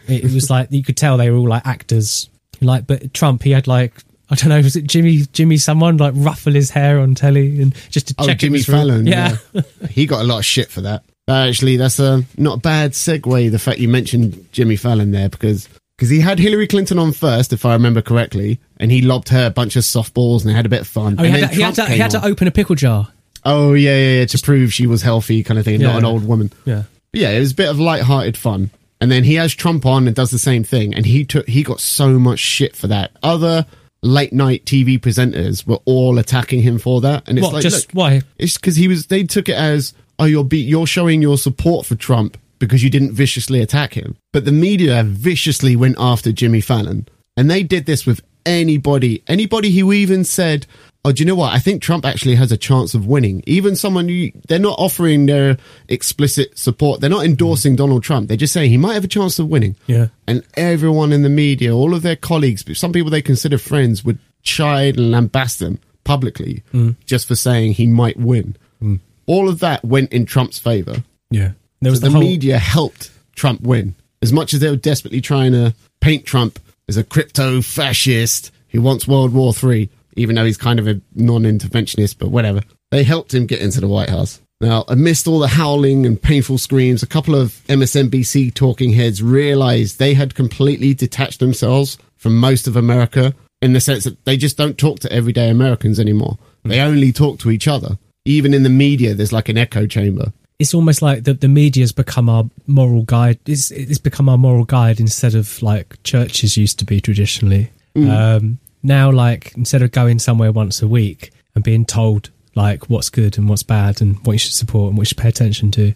[0.08, 2.28] it, it was like you could tell they were all like actors.
[2.60, 3.92] Like, but Trump, he had like
[4.30, 7.74] I don't know, was it Jimmy Jimmy someone like ruffle his hair on telly and
[7.90, 8.62] just to Oh, check Jimmy?
[8.62, 9.06] Fallon.
[9.06, 9.36] Yeah.
[9.52, 9.62] Yeah.
[9.90, 11.04] he got a lot of shit for that.
[11.28, 13.50] Actually, that's a not a bad segue.
[13.50, 17.52] The fact you mentioned Jimmy Fallon there because because he had Hillary Clinton on first,
[17.52, 20.66] if I remember correctly, and he lobbed her a bunch of softballs and they had
[20.66, 21.16] a bit of fun.
[21.18, 23.08] Oh, he had, to, he, had to, he had to open a pickle jar.
[23.44, 25.88] Oh yeah, yeah, yeah, to prove she was healthy, kind of thing, Yeah.
[25.88, 26.52] not an old woman.
[26.64, 26.84] Yeah.
[27.12, 28.70] But yeah, it was a bit of light-hearted fun.
[29.00, 31.64] And then he has Trump on and does the same thing, and he took he
[31.64, 33.10] got so much shit for that.
[33.22, 33.66] Other
[34.00, 37.88] late night TV presenters were all attacking him for that, and it's What, like, just
[37.88, 38.22] look, why?
[38.38, 39.06] It's because he was.
[39.08, 42.90] They took it as, oh, you're be, you're showing your support for Trump because you
[42.90, 44.16] didn't viciously attack him.
[44.32, 49.76] But the media viciously went after Jimmy Fallon, and they did this with anybody, anybody
[49.76, 50.68] who even said,
[51.04, 51.52] oh, do you know what?
[51.52, 53.42] I think Trump actually has a chance of winning.
[53.48, 55.56] Even someone who they're not offering their
[55.88, 57.00] explicit support.
[57.00, 58.28] They're not endorsing Donald Trump.
[58.28, 59.74] They're just saying he might have a chance of winning.
[59.88, 60.08] Yeah.
[60.28, 64.20] And everyone in the media, all of their colleagues, some people they consider friends, would
[64.42, 66.94] chide and lambast them publicly mm.
[67.06, 68.56] just for saying he might win.
[68.80, 69.00] Mm.
[69.26, 71.02] All of that went in Trump's favor.
[71.28, 71.52] Yeah.
[71.82, 73.94] There was So the, the, whole, media helped Trump win.
[74.22, 78.80] As much as they were desperately trying to paint Trump as a crypto fascist who
[78.80, 82.62] wants World War Three, even though he's kind of a non interventionist, but whatever.
[82.90, 84.40] They helped him get into the White House.
[84.60, 89.98] Now, amidst all the howling and painful screams, a couple of MSNBC talking heads realized
[89.98, 94.56] they had completely detached themselves from most of America in the sense that they just
[94.56, 96.38] don't talk to everyday Americans anymore.
[96.64, 97.98] They only talk to each other.
[98.24, 100.32] Even in the media, there's like an echo chamber.
[100.62, 103.40] It's almost like the, the media's become our moral guide.
[103.46, 107.70] It's, it's become our moral guide instead of like churches used to be traditionally.
[108.08, 113.10] Um, now, like instead of going somewhere once a week and being told like what's
[113.10, 115.72] good and what's bad and what you should support and what you should pay attention
[115.72, 115.94] to,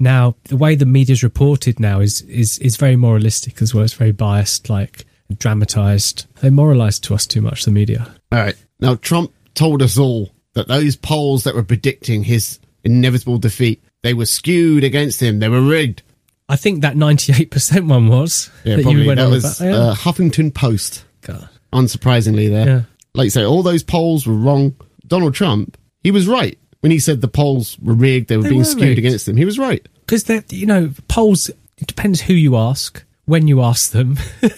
[0.00, 3.84] now the way the media's reported now is is is very moralistic as well.
[3.84, 5.04] It's very biased, like
[5.38, 6.26] dramatized.
[6.40, 7.64] They moralize to us too much.
[7.64, 8.12] The media.
[8.32, 8.56] All right.
[8.80, 14.14] Now, Trump told us all that those polls that were predicting his inevitable defeat, they
[14.14, 15.38] were skewed against him.
[15.38, 16.02] They were rigged.
[16.48, 19.14] I think that ninety eight percent one was Yeah, that probably.
[19.14, 19.60] that was.
[19.60, 19.76] Yeah.
[19.76, 21.48] uh, Huffington Post, God.
[21.72, 22.66] unsurprisingly there.
[22.66, 22.82] Yeah.
[23.14, 24.74] Like you say, all those polls were wrong.
[25.06, 26.56] Donald Trump, he was right.
[26.80, 28.98] When he said the polls were rigged, they were They being were skewed rigged.
[28.98, 29.36] against him.
[29.36, 29.86] He was right.
[30.06, 34.18] because you know polls it depends who you ask when you ask them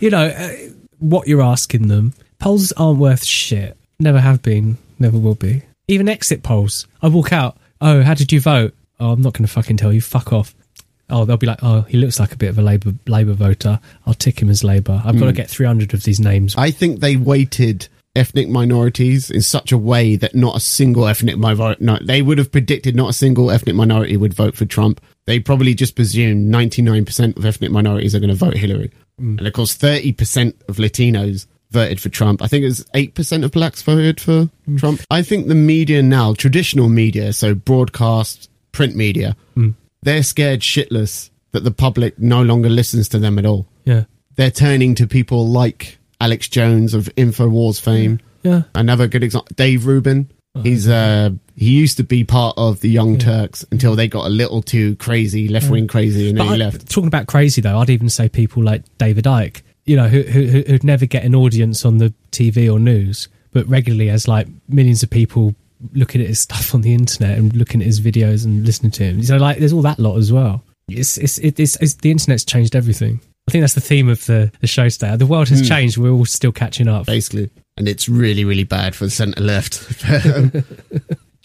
[0.00, 0.50] you know uh,
[0.98, 6.08] what you're asking them polls aren't worth shit never have been never will be even
[6.08, 8.74] exit polls i walk out oh how did you vote?
[8.98, 10.00] Oh i'm not going to fucking tell you.
[10.00, 10.54] Fuck off.
[11.08, 13.80] Oh they'll be like oh he looks like a bit of a labor labor voter.
[14.06, 15.36] I'll tick him as labor i've got to hmm.
[15.36, 16.54] get 300 of these names.
[16.56, 21.36] I think they weighted ethnic minorities in such a way that not a single ethnic
[21.36, 25.00] minority, no, they would have predicted not a single ethnic minority would vote for Trump.
[25.26, 28.90] They probably just presumed 99% of ethnic minorities are going to vote Hillary.
[29.18, 29.38] Hmm.
[29.38, 32.42] And of course, 30% of Latinos voted for Trump.
[32.42, 35.00] I think it was 8% of blacks voted for Trump.
[35.10, 39.36] I think the media now, traditional media, so broadcast, print media,
[40.02, 44.04] they're scared shitless that the public no longer listens to them at all yeah
[44.36, 48.20] they're turning to people like Alex Jones of Infowars fame.
[48.42, 50.30] yeah Another good example, Dave Rubin.
[50.62, 54.28] He's uh he used to be part of the Young Turks until they got a
[54.30, 56.88] little too crazy, left wing crazy, and then But he I- left.
[56.90, 60.46] Talking about crazy though, I'd even say people like David Icke, you know, who, who
[60.46, 64.46] who- who'd never get an audience on the TV or news, but regularly has like
[64.68, 65.54] millions of people
[65.94, 69.04] looking at his stuff on the internet and looking at his videos and listening to
[69.04, 69.22] him.
[69.22, 70.62] So like, there's all that lot as well.
[70.88, 73.20] It's it's it- it's, it's the internet's changed everything.
[73.48, 75.16] I think that's the theme of the the show today.
[75.16, 75.66] The world has hmm.
[75.66, 75.98] changed.
[75.98, 77.06] We're all still catching up.
[77.06, 80.04] basically, and it's really, really bad for the centre left.
[80.34, 80.52] Um,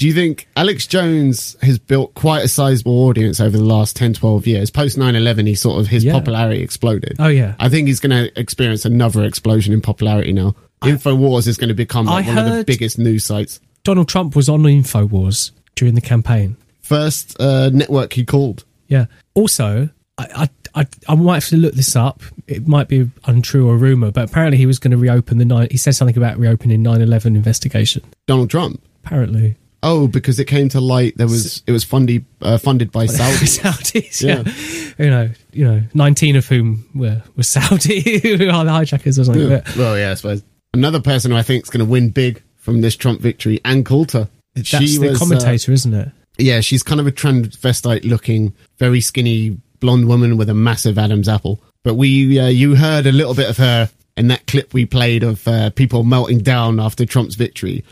[0.01, 4.13] Do you think Alex Jones has built quite a sizable audience over the last 10,
[4.13, 4.71] 12 years?
[4.71, 6.13] Post 9 11, he sort of, his Yeah.
[6.13, 7.17] popularity exploded.
[7.19, 7.53] Oh, yeah.
[7.59, 10.55] I think he's going to experience another explosion in popularity now.
[10.81, 13.59] Infowars is going to become like one of the biggest news sites.
[13.83, 16.57] Donald Trump was on Infowars during the campaign.
[16.79, 18.63] First uh, network he called.
[18.87, 19.05] Yeah.
[19.35, 22.23] Also, I, I, I, I might have to look this up.
[22.47, 25.45] It might be untrue or a rumor, but apparently he was going to reopen the
[25.45, 25.67] nine.
[25.69, 28.01] He said something about reopening 9/11 investigation.
[28.25, 28.81] Donald Trump.
[29.03, 33.05] Apparently, Oh, because it came to light there was it was funded uh, funded by
[33.07, 33.45] Saudi.
[33.45, 34.21] Saudis.
[34.97, 35.03] Yeah.
[35.03, 39.23] You know, you know, 19 of whom were were Saudi, who are the hijackers or
[39.23, 39.49] something.
[39.49, 39.61] Yeah.
[39.77, 40.43] Well, yeah, I suppose.
[40.73, 43.83] Another person who I think is going to win big from this Trump victory, Ann
[43.83, 44.29] Coulter.
[44.53, 46.11] that's the uh, commentator, isn't it?
[46.37, 51.27] yeah, she's kind of a transvestite looking, very skinny blonde woman with a massive Adam's
[51.27, 51.61] apple.
[51.83, 55.23] But we, uh, you heard a little bit of her in that clip we played
[55.23, 57.83] of uh, people melting down after Trump's victory,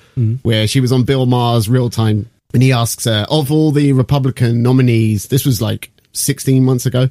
[0.43, 2.29] where she was on Bill Maher's real time.
[2.53, 7.09] And he asks her, of all the Republican nominees, this was like 16 months ago,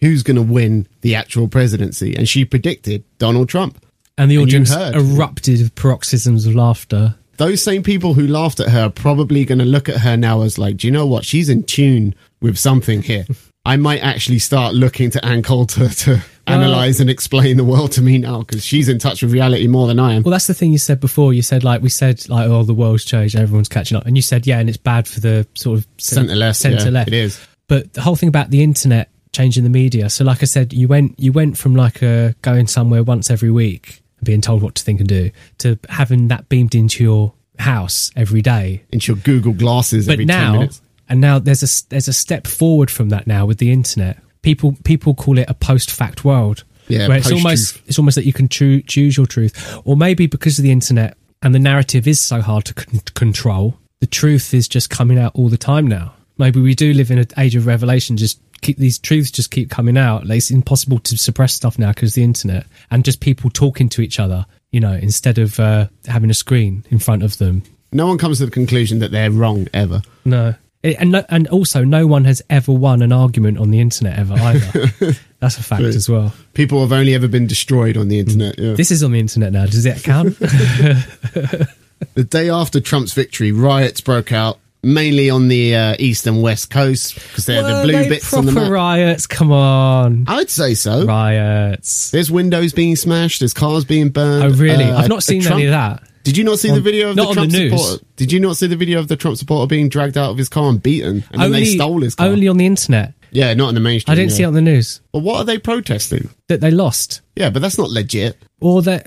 [0.00, 2.14] who's going to win the actual presidency?
[2.14, 3.82] And she predicted Donald Trump.
[4.16, 4.94] And the audience heard.
[4.96, 7.14] erupted with paroxysms of laughter.
[7.38, 10.42] Those same people who laughed at her are probably going to look at her now
[10.42, 11.24] as like, do you know what?
[11.24, 13.26] She's in tune with something here.
[13.68, 18.00] I might actually start looking to Ann Coulter to analyze and explain the world to
[18.00, 20.22] me now because she's in touch with reality more than I am.
[20.22, 21.34] Well, that's the thing you said before.
[21.34, 24.22] You said like we said like oh the world's changed, everyone's catching up, and you
[24.22, 27.08] said yeah, and it's bad for the sort of Centre left, centre yeah, left.
[27.08, 27.46] it is.
[27.66, 30.08] But the whole thing about the internet changing the media.
[30.08, 33.50] So like I said, you went you went from like a going somewhere once every
[33.50, 37.34] week and being told what to think and do to having that beamed into your
[37.58, 38.84] house every day.
[38.92, 40.80] Into your Google glasses But every 10 now minutes.
[41.08, 44.18] And now there's a there's a step forward from that now with the internet.
[44.42, 46.64] People people call it a post fact world.
[46.88, 50.26] Yeah, where it's almost it's almost that you can choo- choose your truth, or maybe
[50.26, 54.54] because of the internet and the narrative is so hard to con- control, the truth
[54.54, 56.14] is just coming out all the time now.
[56.38, 58.16] Maybe we do live in an age of revelation.
[58.16, 60.26] Just keep these truths just keep coming out.
[60.26, 64.02] Like, it's impossible to suppress stuff now because the internet and just people talking to
[64.02, 64.46] each other.
[64.70, 67.62] You know, instead of uh, having a screen in front of them.
[67.90, 70.02] No one comes to the conclusion that they're wrong ever.
[70.26, 70.54] No.
[70.84, 74.34] And no, and also no one has ever won an argument on the internet ever
[74.38, 75.12] either.
[75.40, 75.94] That's a fact Right.
[75.94, 76.32] as well.
[76.54, 78.58] People have only ever been destroyed on the internet.
[78.58, 78.74] Yeah.
[78.74, 79.66] This is on the internet now.
[79.66, 80.36] Does it count?
[82.14, 86.70] The day after Trump's victory, riots broke out mainly on the uh, east and west
[86.70, 88.70] coast because they're Were the blue they bits on the map.
[88.70, 89.26] riots.
[89.26, 91.04] Come on, I'd say so.
[91.04, 92.12] riots.
[92.12, 93.40] There's windows being smashed.
[93.40, 94.44] There's cars being burned.
[94.44, 94.84] Oh really?
[94.84, 96.02] Uh, I've not seen Trump- any of that.
[96.28, 98.04] Did you not see the video of not the Trump the supporter?
[98.16, 100.48] Did you not see the video of the Trump supporter being dragged out of his
[100.50, 102.26] car and beaten, and then they stole his car?
[102.26, 103.14] only on the internet.
[103.30, 104.12] yeah, not in the mainstream.
[104.12, 104.36] I didn't yeah.
[104.36, 106.28] see it on the news But what are they protesting?
[106.48, 108.36] that they lost Yeah, but that's not legit.
[108.60, 109.06] or that.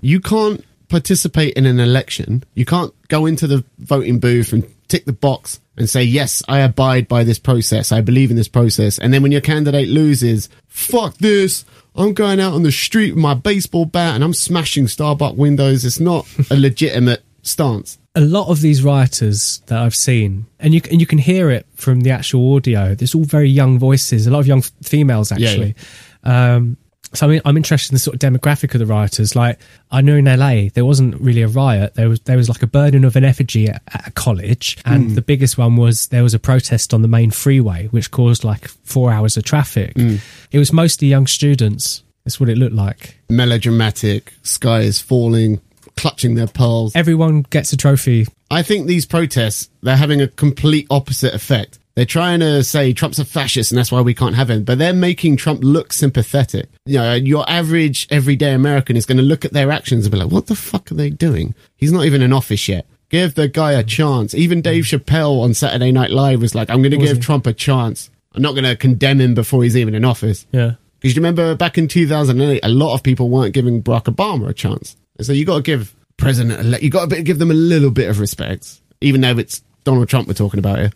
[0.00, 2.42] You can't participate in an election.
[2.54, 6.60] You can't go into the voting booth and tick the box and say, yes, I
[6.60, 7.92] abide by this process.
[7.92, 8.98] I believe in this process.
[8.98, 11.64] And then when your candidate loses, fuck this.
[11.94, 15.84] I'm going out on the street with my baseball bat and I'm smashing Starbucks windows.
[15.84, 17.98] It's not a legitimate stance.
[18.14, 21.66] a lot of these writers that I've seen, and you and you can hear it
[21.74, 22.94] from the actual audio.
[22.94, 25.74] There's all very young voices, a lot of young f- females Yeah, actually.
[26.22, 26.76] Um,
[27.14, 29.34] so I mean, I'm interested in the sort of demographic of the rioters.
[29.36, 29.58] Like
[29.90, 31.94] I know in LA there wasn't really a riot.
[31.94, 35.08] There was there was like a burning of an effigy at, at a college, and
[35.10, 35.14] Hmm.
[35.14, 38.68] the biggest one was there was a protest on the main freeway, which caused like
[38.68, 39.94] four hours of traffic.
[39.96, 40.16] Hmm.
[40.50, 42.02] It was mostly young students.
[42.24, 43.16] That's what it looked like.
[43.28, 45.60] Melodramatic, sky is falling,
[45.96, 46.94] clutching their pearls.
[46.96, 48.26] Everyone gets a trophy.
[48.50, 51.78] I think these protests, they're having a complete opposite effect.
[51.94, 54.78] They're trying to say Trump's a fascist and that's why we can't have him, but
[54.78, 56.68] they're making Trump look sympathetic.
[56.86, 60.18] You know, your average everyday American is going to look at their actions and be
[60.18, 61.54] like, what the fuck are they doing?
[61.76, 62.86] He's not even in office yet.
[63.10, 64.34] Give the guy a chance.
[64.34, 67.20] Even Dave Chappelle on Saturday Night Live was like, I'm going to give?
[67.20, 68.10] Trump a chance.
[68.34, 70.46] I'm not going to condemn him before he's even in office.
[70.50, 70.74] Yeah.
[70.98, 74.54] Because you remember back in 2008, a lot of people weren't giving Barack Obama a
[74.54, 74.96] chance.
[75.18, 77.90] And so you got to give President elect, you got to give them a little
[77.90, 80.92] bit of respect, even though it's Donald Trump we're talking about here.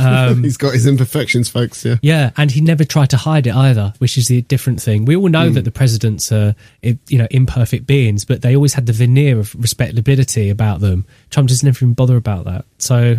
[0.00, 1.84] Um, He's got his imperfections, folks.
[1.84, 1.96] Yeah.
[2.02, 5.04] Yeah, and he never tried to hide it either, which is the different thing.
[5.04, 8.86] We all know that the presidents are, you know, imperfect beings, but they always had
[8.86, 11.04] the veneer of respectability about them.
[11.30, 13.16] Trump doesn't even bother about that, so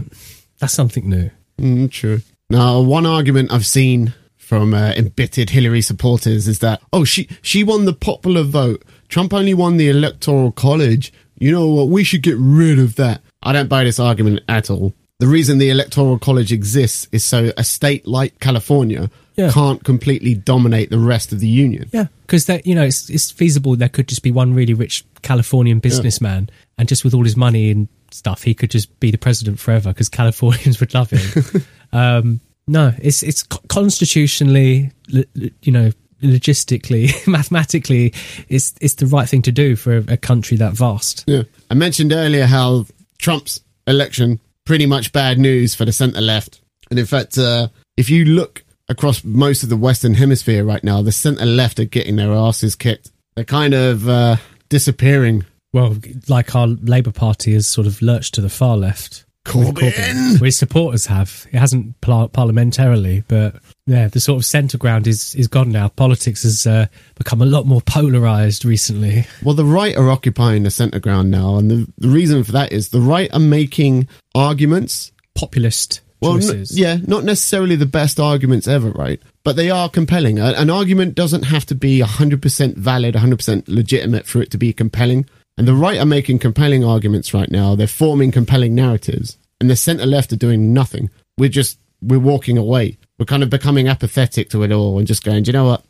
[0.60, 1.30] that's something new.
[1.60, 2.22] Mm, true.
[2.50, 7.64] Now, one argument I've seen from uh, embittered Hillary supporters is that, oh, she she
[7.64, 8.84] won the popular vote.
[9.10, 11.14] Trump only won the electoral college.
[11.40, 11.88] You know what?
[11.90, 13.22] We should get rid of that.
[13.42, 14.94] I don't buy this argument at all.
[15.24, 19.52] The reason the electoral college exists is so a state like California Yeah.
[19.52, 21.90] can't completely dominate the rest of the union.
[21.94, 23.78] Yeah, because that you know it's it's feasible.
[23.78, 27.72] There could just be one really rich Californian businessman, and just with all his money
[27.72, 31.64] and stuff, he could just be the president forever because Californians would love him.
[31.94, 38.14] um, no, it's it's constitutionally, you know, logistically, mathematically,
[38.50, 41.24] it's it's the right thing to do for a, a country that vast.
[41.28, 41.44] Yeah.
[41.72, 42.88] I mentioned earlier how
[43.20, 46.62] Trump's election pretty much bad news for the centre left.
[46.90, 51.02] And in fact, uh, if you look across most of the Western Hemisphere right now,
[51.02, 53.12] the centre left are getting their asses kicked.
[53.36, 54.36] They're kind of uh,
[54.70, 55.46] disappearing.
[55.72, 55.98] Well,
[56.28, 59.26] like our Labour Party has sort of lurched to the far left.
[59.46, 60.34] Corbyn!
[60.40, 61.46] Well, his supporters have.
[61.52, 65.90] It hasn't par- parliamentarily, but yeah, the sort of centre ground is is gone now.
[65.90, 66.86] Politics has uh,
[67.16, 69.26] become a lot more polarised recently.
[69.44, 71.58] Well, the right are occupying the centre ground now.
[71.58, 76.66] And the, the reason for that is the right are making arguments Populist Well, n-
[76.70, 79.22] yeah, not necessarily the best arguments ever, right?
[79.44, 80.40] But they are compelling.
[80.40, 84.72] A- An argument doesn't have to be 100% valid, 100% legitimate for it to be
[84.74, 85.26] compelling.
[85.58, 87.76] And the right are making compelling arguments right now.
[87.76, 89.38] They're forming compelling narratives.
[89.60, 91.10] And the centre left are doing nothing.
[91.38, 92.98] We're just, we're walking away.
[93.18, 95.84] We're kind of becoming apathetic to it all and just going, do you know what?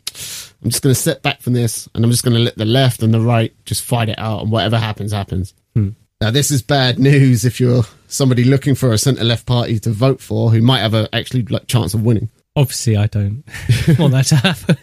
[0.64, 2.66] I'm just going to step back from this and I'm just going to let the
[2.66, 5.54] left and the right just fight it out and whatever happens, happens.
[5.74, 5.90] Hmm.
[6.22, 9.90] Now, this is bad news if you're somebody looking for a centre left party to
[9.90, 12.30] vote for who might have a actually like chance of winning.
[12.56, 13.44] Obviously, I don't
[14.00, 14.78] want that to happen.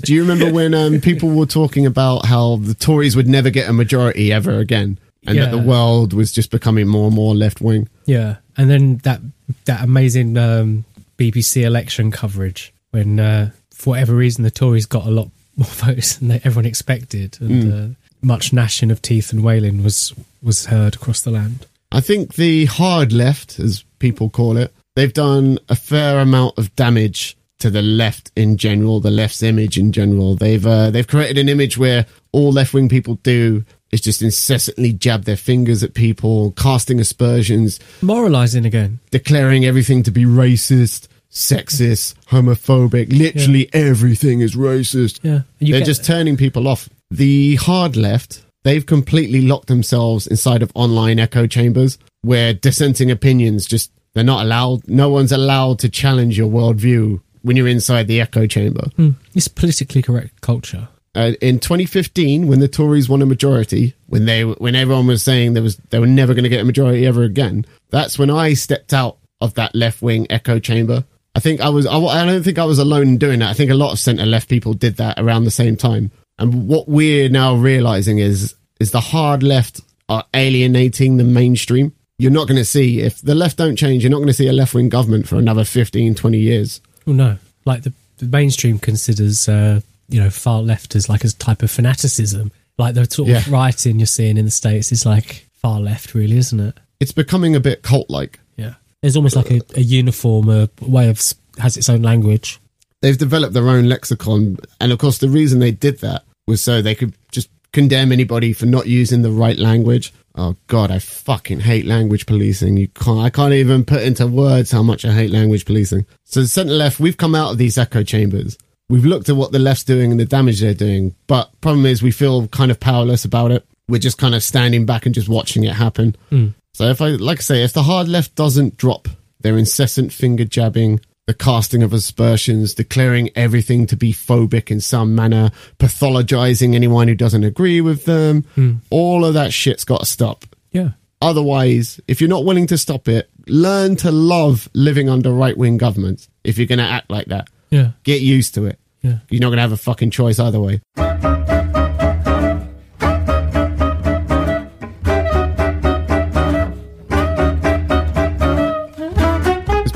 [0.00, 3.68] Do you remember when um, people were talking about how the Tories would never get
[3.68, 4.98] a majority ever again?
[5.26, 7.88] And that the world was just becoming more and more left wing.
[8.06, 9.20] Yeah, and then that
[9.66, 10.86] that amazing um,
[11.18, 16.16] BBC election coverage when, uh, for whatever reason, the Tories got a lot more votes
[16.16, 20.94] than they, everyone expected, and uh, much gnashing of teeth and wailing was was heard
[20.94, 21.66] across the land.
[21.90, 26.74] I think the hard left, as people call it, they've done a fair amount of
[26.76, 30.34] damage to the left in general, the left's image in general.
[30.34, 34.92] They've uh, they've created an image where all left wing people do is just incessantly
[34.92, 39.00] jab their fingers at people, casting aspersions, Moralizing again.
[39.10, 43.10] declaring everything to be racist, sexist, homophobic.
[43.16, 45.20] Literally everything is racist.
[45.22, 46.88] Yeah, you They're just turning people off.
[47.10, 53.64] The hard left, they've completely locked themselves inside of online echo chambers where dissenting opinions
[53.64, 54.86] just, they're not allowed.
[54.86, 58.90] No one's allowed to challenge your worldview when you're inside the echo chamber.
[58.96, 59.12] Hmm.
[59.34, 60.88] It's politically correct culture.
[61.14, 65.54] Uh, in 2015, when the Tories won a majority, when they when everyone was saying
[65.54, 68.52] there was they were never going to get a majority ever again, that's when I
[68.52, 71.04] stepped out of that left wing echo chamber.
[71.34, 73.48] I think I was I, I don't think I was alone in doing that.
[73.48, 76.10] I think a lot of centre left people did that around the same time.
[76.38, 79.80] And what we're now realizing is is the hard left
[80.10, 81.94] are alienating the mainstream.
[82.18, 84.02] You're not going to see if the left don't change.
[84.02, 86.80] You're not going to see a left wing government for another 15, 20 years.
[87.08, 89.80] Well, no, like the, the mainstream considers, uh,
[90.10, 92.52] you know, far left as like a type of fanaticism.
[92.76, 93.44] Like the sort of Yeah.
[93.48, 96.78] writing you're seeing in the states is like far left, really, isn't it?
[97.00, 98.38] It's becoming a bit cult like.
[98.58, 101.18] Yeah, It's almost like a, a uniform uh, way of
[101.58, 102.60] has its own language.
[103.00, 106.82] they've developed their own lexicon and of course the reason they did that was so
[106.82, 111.60] they could just condemn anybody for not using the right language oh god i fucking
[111.60, 112.76] hate language policing.
[112.76, 116.06] You can't i can't even put into words how much i hate language policing.
[116.24, 118.56] So the center left we've come out of these echo chambers.
[118.88, 122.02] We've looked at what the left's doing and the damage they're doing but problem is
[122.02, 123.66] we feel kind of powerless about it.
[123.88, 126.16] We're just kind of standing back and just watching it happen.
[126.30, 126.48] Hmm.
[126.74, 129.08] So if I like I say, if the hard left doesn't drop
[129.40, 135.14] their incessant finger jabbing, the casting of aspersions, declaring everything to be phobic in some
[135.14, 138.76] manner, pathologizing anyone who doesn't agree with them, hmm.
[138.88, 140.46] all of that shit's got to stop.
[140.72, 145.56] Yeah, Otherwise, if you're not willing to stop it, learn to love living under right
[145.56, 146.28] wing governments.
[146.44, 148.78] If you're going to act like that, yeah, get used to it.
[149.02, 149.18] yeah.
[149.28, 150.80] You're not going to have a fucking choice either way.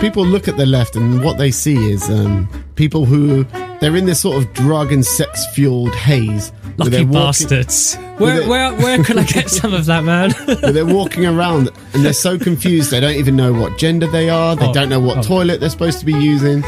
[0.02, 3.44] People look at the left and what they see is um, people who
[3.80, 6.52] they're in this sort of drug and sex fueled haze.
[6.76, 7.94] Lucky walking- bastards.
[8.18, 10.34] Where, it- where, where can I get some of that, man?
[10.74, 14.56] they're walking around and they're so confused they don't even know what gender they are
[14.56, 15.22] they Oh, don't know what oh.
[15.22, 16.64] toilet they're supposed to be using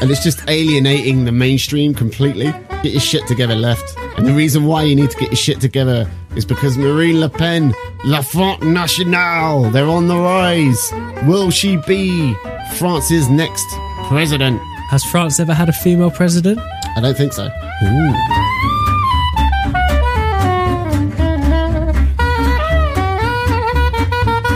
[0.00, 2.46] and it's just alienating the mainstream completely
[2.82, 5.60] get your shit together left and the reason why you need to get your shit
[5.60, 7.74] together is because Marine Le Pen
[8.04, 10.92] La Front Nationale they're on the rise
[11.24, 12.34] will she be
[12.76, 13.66] France's next
[14.08, 14.60] president
[14.90, 16.58] Has France ever had a female president?
[16.96, 17.48] I don't think so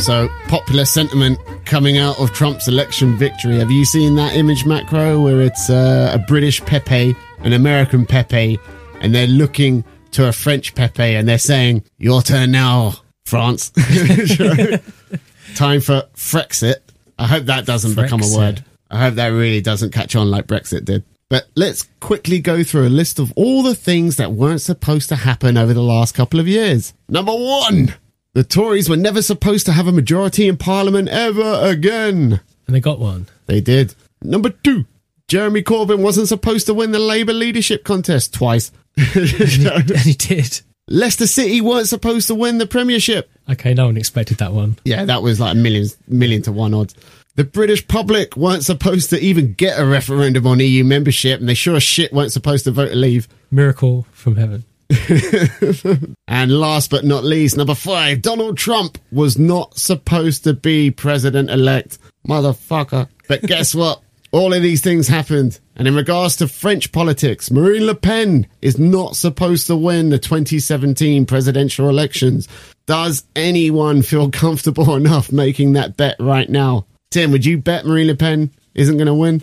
[0.05, 3.59] So, popular sentiment coming out of Trump's election victory.
[3.59, 8.59] Have you seen that image, Macro, where it's uh, a British Pepe, an American Pepe,
[9.01, 9.83] and they're looking
[10.15, 12.95] to a French Pepe and they're saying, Your turn now,
[13.25, 13.71] France.
[15.55, 16.77] Time for Frexit.
[17.19, 18.65] I hope that doesn't become a word.
[18.91, 21.05] I hope that really doesn't catch on like Brexit did.
[21.29, 25.17] But let's quickly go through a list of all the things that weren't supposed to
[25.17, 26.93] happen over the last couple of years.
[27.09, 27.95] Number one,
[28.35, 32.41] the Tories were never supposed to have a majority in Parliament ever again.
[32.67, 33.27] And they got one.
[33.47, 33.95] They did.
[34.23, 34.87] Number two,
[35.29, 38.71] Jeremy Corbyn wasn't supposed to win the Labour leadership contest twice.
[38.97, 40.61] And he did.
[40.89, 43.31] Leicester City weren't supposed to win the Premiership.
[43.49, 44.77] Okay, no one expected that one.
[44.85, 46.95] Yeah, that was like millions, million to one odds.
[47.37, 51.55] The British public weren't supposed to even get a referendum on EU membership, and they
[51.55, 53.27] sure as shit weren't supposed to vote to leave.
[53.51, 54.65] Miracle from heaven.
[56.27, 61.49] And last but not least, number five, Donald Trump was not supposed to be president
[61.49, 61.99] elect.
[62.29, 63.09] Motherfucker.
[63.29, 64.03] But guess what?
[64.35, 65.61] All of these things happened.
[65.77, 70.19] And in regards to French politics, Marine Le Pen is not supposed to win the
[70.19, 72.49] 2017 presidential elections.
[72.87, 76.85] Does anyone feel comfortable enough making that bet right now?
[77.13, 79.41] Tim, would you bet Marine Le Pen isn't going to win?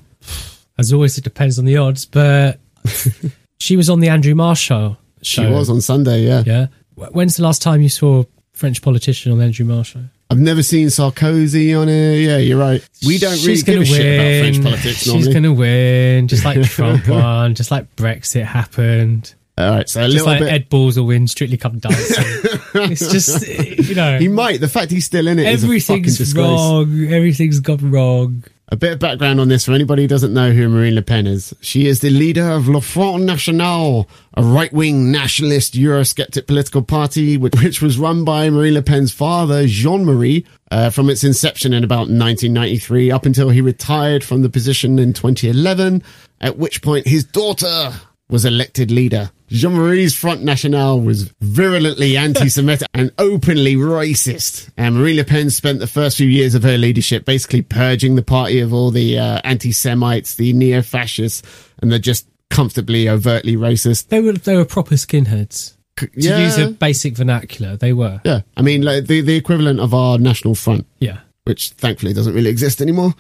[0.78, 2.60] As always, it depends on the odds, but
[3.60, 4.98] she was on the Andrew Marr show.
[5.22, 6.44] She was on Sunday, yeah.
[6.46, 6.68] Yeah.
[6.96, 10.04] When's the last time you saw a French politician on the Andrew Marr show?
[10.32, 12.20] I've never seen Sarkozy on it.
[12.20, 12.88] Yeah, you're right.
[13.06, 16.30] We don't really She's give gonna a shit about French politics She's going to win,
[16.30, 19.36] just like Trump won, just like Brexit happened.
[19.58, 20.54] All right, so a Just little like bit.
[20.54, 22.24] Ed Balls will win, Strictly Come Dancing.
[22.76, 24.62] it's just, you know, he might.
[24.62, 27.08] The fact he's still in it is a fucking everything's wrong.
[27.12, 28.44] Everything's gone wrong.
[28.74, 31.28] A bit of background on this for anybody who doesn't know who Marine Le Pen
[31.28, 31.54] is.
[31.60, 37.82] She is the leader of Le Front National, a right-wing nationalist Eurosceptic political party which,
[37.82, 43.12] was run by Marine Le Pen's father, Jean-Marie, uh, from its inception in about 1993
[43.12, 46.02] up until he retired from the position in 2011,
[46.40, 47.92] at which point his daughter
[48.32, 49.30] was elected leader.
[49.50, 54.70] Jean-Marie's Front National was virulently anti-Semitic and openly racist.
[54.78, 58.24] And Marine Le Pen spent the first few years of her leadership basically purging the
[58.24, 61.44] party of all the uh, anti-Semites, the neo-fascists,
[61.82, 64.08] and the just comfortably overtly racist.
[64.08, 65.76] They were they were proper skinheads.
[65.98, 66.40] To yeah.
[66.40, 68.22] use a basic vernacular, they were.
[68.24, 71.20] Yeah, I mean, like the the equivalent of our National Front, Yeah.
[71.44, 73.14] which thankfully doesn't really exist anymore.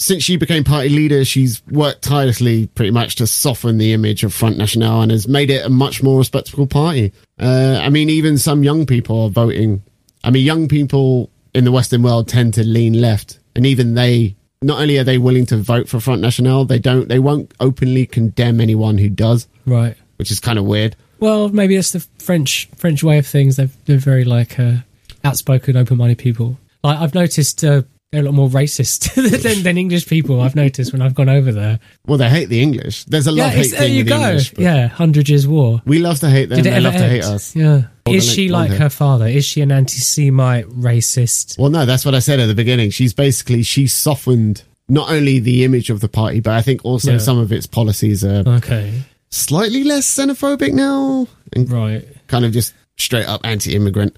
[0.00, 4.32] Since she became party leader, she's worked tirelessly pretty much to soften the image of
[4.32, 7.12] Front National and has made it a much more respectable party.
[7.38, 9.82] Uh, I mean, even some young people are voting.
[10.24, 14.36] I mean, young people in the Western world tend to lean left, and even they,
[14.62, 18.06] not only are they willing to vote for Front National, they don't, they won't openly
[18.06, 19.96] condemn anyone who does, Right.
[20.16, 20.96] which is kind of weird.
[21.18, 23.56] Well, maybe it's the French French way of things.
[23.56, 24.76] They're they're very like uh,
[25.24, 26.56] outspoken, open-minded people.
[26.82, 27.82] Like I've noticed, uh,
[28.12, 30.40] they're a lot more racist than, than English people.
[30.40, 31.78] I've noticed when I've gone over there.
[32.06, 33.04] Well, they hate the English.
[33.04, 34.18] There's a love yeah, hate there thing you with go.
[34.18, 34.54] the English.
[34.58, 35.80] yeah, Hundred Years War.
[35.84, 36.56] We love to hate them.
[36.56, 37.54] Did it they love to hate us.
[37.54, 37.82] Yeah.
[38.06, 39.26] Or Is she like her father?
[39.26, 41.56] Is she an anti-Semite racist?
[41.58, 42.90] Well, no, that's what I said at the beginning.
[42.90, 47.12] She's basically she softened not only the image of the party, but I think also
[47.12, 47.18] Yeah.
[47.18, 49.02] some of its policies are Okay.
[49.30, 52.04] slightly less xenophobic now, and Right.
[52.26, 54.16] kind of just straight up anti-immigrant.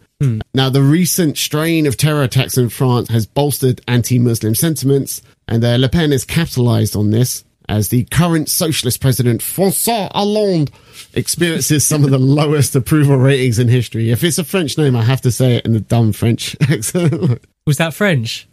[0.55, 5.77] Now, the recent strain of terror attacks in France has bolstered anti-Muslim sentiments, and uh,
[5.77, 10.71] Le Pen has capitalized on this as the current socialist president François Hollande
[11.15, 14.11] experiences some of the lowest approval ratings in history.
[14.11, 17.45] If it's a French name, I have to say it in a dumb French accent.
[17.67, 18.49] Was that French?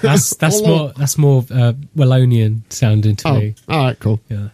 [0.00, 3.54] That's that's more that's more uh, Wallonian sounding to oh, me.
[3.68, 4.20] all right, cool.
[4.28, 4.50] Yeah.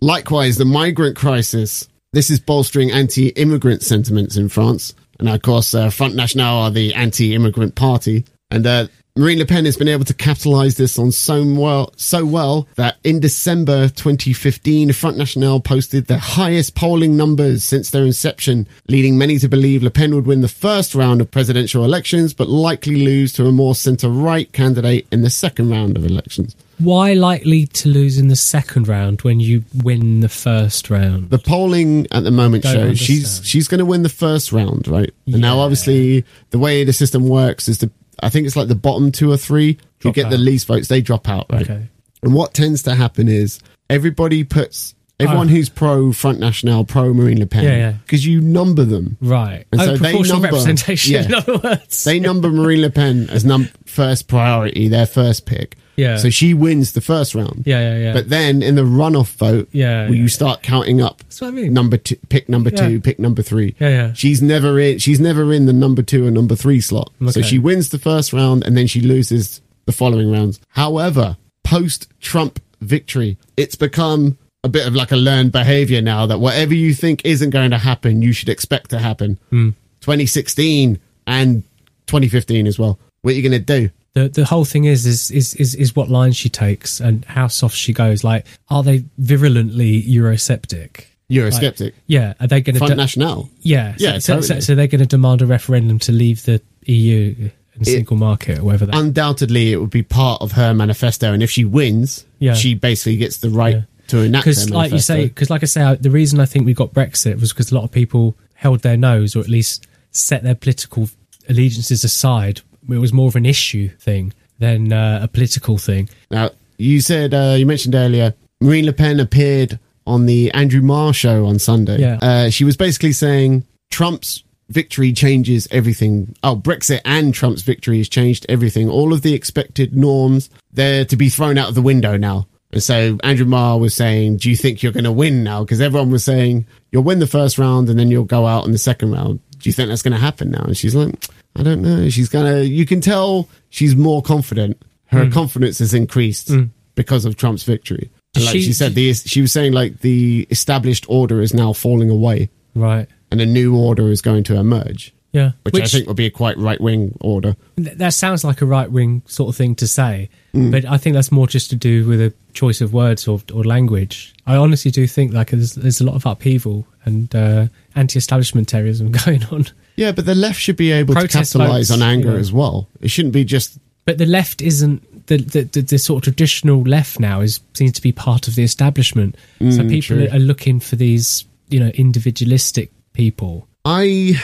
[0.00, 1.88] Likewise, the migrant crisis.
[2.14, 4.94] This is bolstering anti-immigrant sentiments in France.
[5.18, 8.26] And of course, uh, Front National are the anti-immigrant party.
[8.50, 12.26] And uh, Marine Le Pen has been able to capitalize this on so well, so
[12.26, 18.68] well that in December 2015, Front National posted their highest polling numbers since their inception,
[18.88, 22.46] leading many to believe Le Pen would win the first round of presidential elections, but
[22.46, 26.54] likely lose to a more centre-right candidate in the second round of elections.
[26.82, 31.30] Why likely to lose in the second round when you win the first round?
[31.30, 33.46] the polling at the moment shows she's understand.
[33.46, 35.12] she's going to win the first round, right?
[35.26, 37.90] And now, obviously, the way the system works is the
[38.22, 40.88] I think it's like the bottom two or three who Drop get the least votes,
[40.88, 41.62] they drop out, right?
[41.62, 41.88] Okay.
[42.22, 43.60] And what tends to happen is
[43.90, 45.50] everybody puts everyone Oh.
[45.50, 47.92] who's pro Front National, pro Marine Le Pen, Yeah, yeah.
[48.04, 49.16] because you number them.
[49.20, 49.64] Right.
[49.72, 51.24] And oh, so they proportional number- representation, yeah.
[51.26, 52.04] in other words.
[52.04, 55.76] They number Marine Le Pen as num first priority, their first pick.
[55.94, 56.16] Yeah.
[56.16, 57.64] So she wins the first round.
[57.66, 58.12] Yeah, yeah, yeah.
[58.14, 61.48] But then in the runoff vote, Yeah, where yeah, you start counting up That's what
[61.48, 61.74] I mean.
[61.74, 62.88] number two, pick number Yeah.
[62.88, 63.74] two, pick number three.
[63.78, 64.12] Yeah, yeah.
[64.14, 64.98] She's never in.
[65.00, 67.12] She's never in the number two or number three slot.
[67.20, 67.42] So Okay.
[67.42, 70.60] she wins the first round and then she loses the following rounds.
[70.70, 76.38] However, post Trump victory, it's become a bit of like a learned behavior now that
[76.38, 79.38] whatever you think isn't going to happen, you should expect to happen.
[79.50, 79.70] Hmm.
[80.00, 81.62] 2016 and
[82.06, 82.98] 2015 as well.
[83.22, 83.90] What are you going to do?
[84.14, 87.46] the the whole thing is is is is is what line she takes and how
[87.48, 88.22] soft she goes.
[88.22, 91.06] Like, are they virulently Eurosceptic?
[91.30, 91.80] Eurosceptic.
[91.80, 92.34] Like, yeah.
[92.38, 92.96] Are they going Front to?
[92.96, 93.48] National.
[93.60, 93.96] yeah.
[93.96, 94.60] So, Yeah, so, so, totally.
[94.60, 98.64] so they're going to demand a referendum to leave the EU and single market or
[98.64, 98.84] whatever.
[98.86, 101.32] That, Undoubtedly, it would be part of her manifesto.
[101.32, 102.52] And if she wins, Yeah.
[102.52, 103.82] she basically gets the right Yeah.
[104.08, 106.66] To enact because like you say because like i say I- the reason i think
[106.66, 109.86] we got brexit was because a lot of people held their nose or at least
[110.10, 111.08] set their political
[111.48, 116.50] allegiances aside it was more of an issue thing than uh, a political thing Now,
[116.78, 121.46] you said, uh, you mentioned earlier, Marine Le Pen appeared on the Andrew Marr show
[121.46, 121.98] on Sunday.
[122.00, 122.18] Yeah.
[122.20, 126.34] Uh, she was basically saying Trump's victory changes everything.
[126.42, 128.88] Oh, Brexit and Trump's victory has changed everything.
[128.88, 132.46] All of the expected norms, they're to be thrown out of the window now.
[132.72, 135.62] And so Andrew Marr was saying, do you think you're going to win now?
[135.62, 138.72] Because everyone was saying, you'll win the first round and then you'll go out in
[138.72, 139.40] the second round.
[139.58, 140.64] Do you think that's going to happen now?
[140.64, 141.14] And she's like,
[141.54, 142.08] I don't know.
[142.08, 144.82] She's going to, you can tell she's more confident.
[145.06, 145.32] Her hmm.
[145.32, 146.64] confidence has increased hmm.
[146.94, 148.10] because of Trump's victory.
[148.34, 151.74] And like She- she, said, the she was saying like the established order is now
[151.74, 153.06] falling away, Right.
[153.30, 155.52] and a new order is going to emerge, Yeah.
[155.62, 157.56] which, I think would be a quite right wing order.
[157.76, 160.70] Th- that sounds like a right wing sort of thing to say, Mm.
[160.70, 163.64] but I think that's more just to do with a choice of words or, or
[163.64, 164.34] language.
[164.46, 169.44] I honestly do think like there's, there's a lot of upheaval and uh, anti-establishmentarianism going
[169.46, 169.66] on.
[169.96, 172.36] Yeah, but the left should be able Protest to capitalize votes, on anger know.
[172.36, 172.88] as well.
[173.00, 176.82] It shouldn't be just But the left isn't the the, the, the sort of traditional
[176.82, 179.36] left now is seems to be part of the establishment.
[179.60, 180.28] so Mm, people true.
[180.32, 183.66] are looking for these you know individualistic people.
[183.84, 184.40] I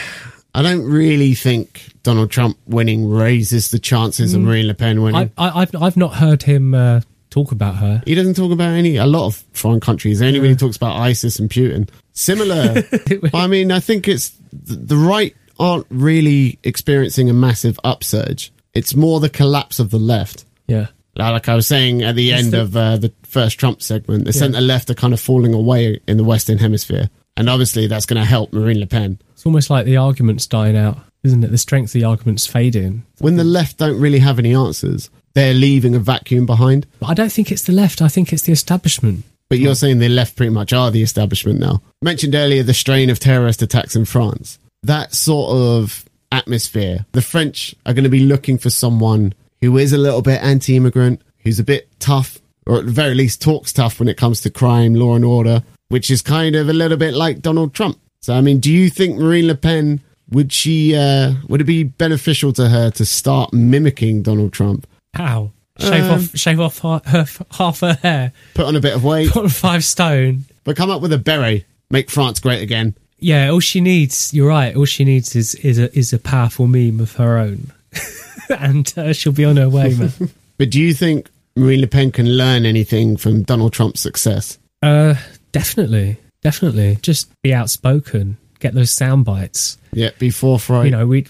[0.53, 4.45] I don't really think Donald Trump winning raises the chances of Mm.
[4.45, 5.31] Marine Le Pen winning.
[5.37, 8.01] I, I, I've I've not heard him uh, talk about her.
[8.05, 10.19] he doesn't talk about any a lot of foreign countries.
[10.19, 11.87] He only really talks about ISIS and Putin.
[12.13, 12.83] Similar.
[13.33, 18.51] I mean, I think it's the the right aren't really experiencing a massive upsurge.
[18.73, 20.45] It's more the collapse of the left.
[20.67, 20.87] Yeah.
[21.15, 24.23] Like I was saying at the It's end the- of uh, the first Trump segment,
[24.25, 24.39] the Yeah.
[24.39, 27.09] centre left are kind of falling away in the Western Hemisphere,
[27.39, 29.17] and obviously that's going to help Marine Le Pen.
[29.31, 31.51] It's almost like the argument's dying out, isn't it?
[31.51, 33.05] The strength of the argument's fading.
[33.19, 36.85] When the left don't really have any answers, they're leaving a vacuum behind.
[36.99, 38.01] But I don't think it's the left.
[38.01, 39.23] I think it's the establishment.
[39.47, 41.81] But you're saying the left pretty much are the establishment now.
[42.01, 44.59] Mentioned earlier the strain of terrorist attacks in France.
[44.83, 47.05] That sort of atmosphere.
[47.13, 50.75] The French are going to be looking for someone who is a little bit anti
[50.75, 54.41] immigrant, who's a bit tough, or at the very least talks tough when it comes
[54.41, 57.99] to crime, law and order, which is kind of a little bit like Donald Trump.
[58.21, 61.83] So, I mean, do you think Marine Le Pen would she, uh, would it be
[61.83, 64.85] beneficial to her to start mimicking Donald Trump?
[65.13, 65.51] How?
[65.79, 69.03] Shave Um, off, shave off her, her, half her hair, Put on a bit of
[69.03, 70.43] weight, put on five stone.
[70.65, 72.95] but come up with a beret, make France great again.
[73.17, 74.33] Yeah, all she needs.
[74.33, 74.75] You're right.
[74.75, 77.71] All she needs is is a is a powerful meme of her own,
[78.49, 80.11] and uh, she'll be on her way, man.
[80.57, 84.57] But do you think Marine Le Pen can learn anything from Donald Trump's success?
[84.83, 85.15] uh,
[85.51, 86.97] definitely, definitely.
[87.01, 88.37] Just be outspoken.
[88.59, 89.77] Get those sound bites.
[89.93, 90.85] Yeah, be forthright.
[90.85, 91.25] You know, we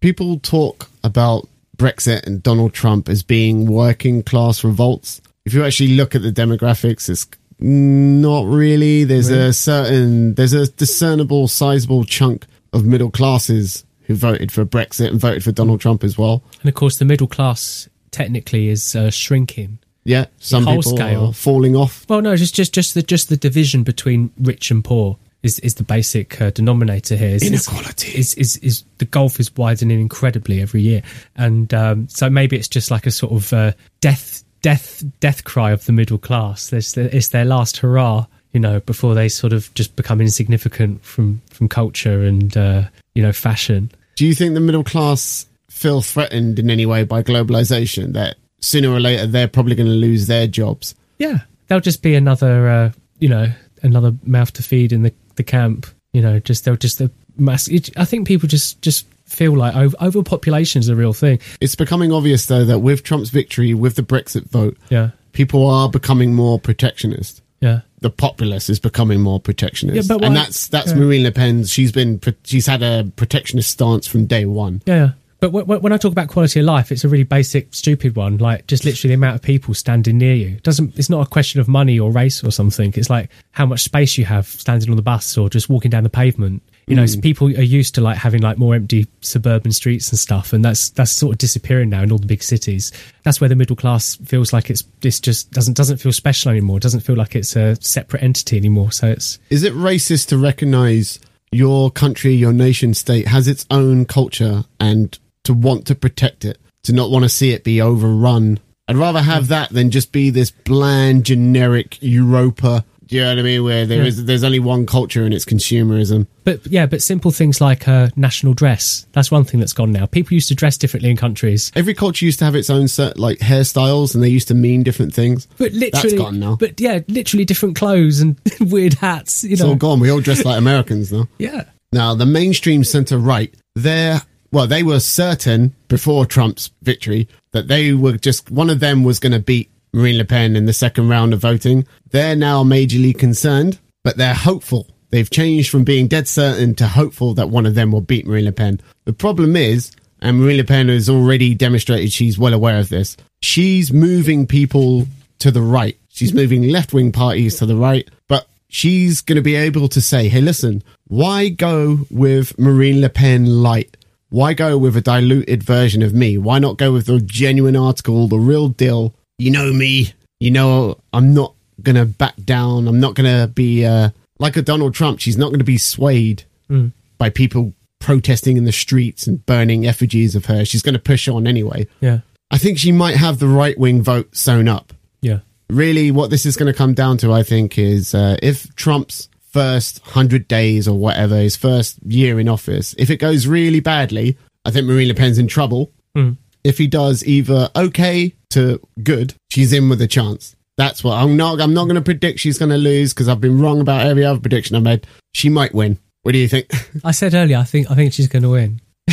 [0.00, 5.20] people talk about Brexit and Donald Trump as being working class revolts.
[5.44, 7.26] If you actually look at the demographics, it's
[7.58, 9.04] not really.
[9.04, 9.46] There's Really?
[9.48, 15.20] a certain, there's a discernible, sizable chunk of middle classes who voted for Brexit and
[15.20, 16.42] voted for Donald Trump as well.
[16.60, 19.78] and of course the middle class technically is uh, shrinking.
[20.04, 21.26] Yeah, some Whole people scale.
[21.26, 22.04] are falling off.
[22.08, 25.74] Well, no, just just just the just the division between rich and poor is is
[25.76, 27.36] the basic uh, denominator here.
[27.36, 28.18] Is, Inequality.
[28.18, 31.02] is, is is the gulf is widening incredibly every year,
[31.36, 35.70] and um, so maybe it's just like a sort of uh, death death death cry
[35.72, 36.70] of the middle class.
[36.70, 41.42] There's it's their last hurrah, you know, before they sort of just become insignificant from
[41.50, 42.82] from culture and uh,
[43.14, 43.90] you know fashion.
[44.16, 48.12] Do you think the middle class feel threatened in any way by globalization?
[48.14, 50.94] That sooner or later they're probably going to lose their jobs?
[51.18, 53.48] Yeah, they'll just be another, uh, you know,
[53.82, 55.86] another mouth to feed in the, the camp.
[56.14, 57.68] You know, just they'll just a mass.
[57.68, 61.38] It, I think people just just feel like over, overpopulation is a real thing.
[61.60, 65.88] It's becoming obvious, though, that with Trump's victory, with the Brexit vote, Yeah, people are
[65.88, 67.40] becoming more protectionist.
[67.60, 70.98] yeah, The populace is becoming more protectionist, Yeah, but and that's that's yeah.
[70.98, 71.70] Marine Le Pen's.
[71.72, 74.82] She's been she's had a protectionist stance from day one.
[74.86, 75.12] yeah.
[75.42, 78.38] But when I talk about quality of life, it's a really basic, stupid one.
[78.38, 80.48] Like just literally the amount of people standing near you.
[80.54, 80.96] It doesn't.
[80.96, 82.94] It's not a question of money or race or something.
[82.94, 86.04] It's like how much space you have standing on the bus or just walking down
[86.04, 86.62] the pavement.
[86.86, 87.22] You know, so hmm.
[87.22, 90.90] people are used to like having like more empty suburban streets and stuff, and that's
[90.90, 92.92] that's sort of disappearing now in all the big cities.
[93.24, 96.76] That's where the middle class feels like it's this just doesn't doesn't feel special anymore.
[96.76, 98.92] It doesn't feel like it's a separate entity anymore.
[98.92, 101.18] So it's Is it racist to recognize
[101.50, 106.58] your country, your nation state has its own culture and to want to protect it,
[106.84, 108.58] to not want to see it be overrun?
[108.88, 112.84] I'd rather have that than just be this bland, generic Europa.
[113.06, 113.64] Do you know what I mean?
[113.64, 114.08] Where there Yeah.
[114.08, 116.26] is, there's only one culture and it's consumerism.
[116.44, 119.06] But yeah, but simple things like uh, national dress.
[119.12, 120.06] That's one thing that's gone now.
[120.06, 121.70] People used to dress differently in countries.
[121.74, 124.82] Every culture used to have its own set, like hairstyles, and they used to mean
[124.82, 125.46] different things.
[125.58, 126.56] But literally, That's gone now.
[126.56, 129.44] But yeah, literally different clothes and weird hats.
[129.44, 130.00] You know, It's all gone.
[130.00, 131.28] We all dress like Americans now.
[131.38, 134.22] yeah, Now, the mainstream centre right, they're,
[134.52, 139.18] well, they were certain before Trump's victory that they were just, one of them was
[139.18, 141.86] going to beat Marine Le Pen in the second round of voting.
[142.10, 144.86] They're now majorly concerned, but they're hopeful.
[145.10, 148.46] They've changed from being dead certain to hopeful that one of them will beat Marine
[148.46, 148.80] Le Pen.
[149.04, 149.90] The problem is,
[150.20, 155.06] and Marine Le Pen has already demonstrated she's well aware of this, she's moving people
[155.40, 155.98] to the right.
[156.08, 160.00] She's moving left wing parties to the right, but she's going to be able to
[160.00, 163.96] say, hey, listen, why go with Marine Le Pen light?
[164.32, 166.38] Why go with a diluted version of me?
[166.38, 169.14] Why not go with the genuine article, the real deal?
[169.38, 170.14] You know me.
[170.40, 172.88] You know I'm not going to back down.
[172.88, 174.08] I'm not going to be uh,
[174.38, 175.20] like a Donald Trump.
[175.20, 176.92] She's not going to be swayed Mm.
[177.18, 180.64] by people protesting in the streets and burning effigies of her.
[180.64, 181.86] She's going to push on anyway.
[182.00, 182.20] Yeah.
[182.50, 184.94] I think she might have the right wing vote sewn up.
[185.20, 185.40] Yeah.
[185.68, 189.28] Really, what this is going to come down to, I think, is uh, if Trump's
[189.52, 194.36] first 100 days or whatever, his first year in office, if it goes really badly,
[194.64, 195.92] I think Marine Le Pen's in trouble.
[196.16, 196.36] Mm.
[196.64, 200.54] If he does either okay to good, she's in with a chance.
[200.78, 201.60] That's what I'm not.
[201.60, 204.24] I'm not going to predict she's going to lose because I've been wrong about every
[204.24, 205.06] other prediction I made.
[205.34, 205.98] She might win.
[206.22, 206.70] What do you think?
[207.04, 208.80] I said earlier, I think I think she's going to win.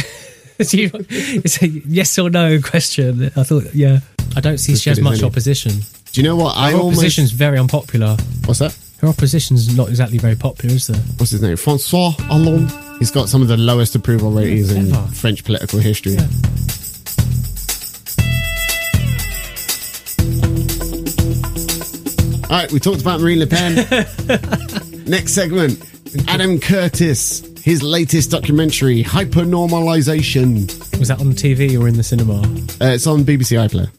[0.59, 3.31] it's a yes or no question.
[3.35, 3.99] I thought, yeah,
[4.35, 5.71] I don't see she has much opposition.
[6.11, 6.55] Do you know what?
[6.55, 7.33] I Her almost.
[7.33, 8.15] very unpopular.
[8.45, 8.77] What's that?
[9.01, 10.99] Her opposition's not exactly very popular, is there?
[11.17, 11.55] What's his name?
[11.55, 12.71] Francois Hollande.
[12.99, 15.07] He's got some of the lowest approval ratings in Ever.
[15.13, 16.17] French political history.
[22.49, 23.75] All right, we talked about Marine Le Pen.
[25.05, 25.81] Next segment
[26.27, 30.67] Adam Curtis, his latest documentary, Hypernormalization.
[30.97, 32.41] Was that on TV or in the cinema?
[32.81, 33.91] Uh, it's on BBC iPlayer.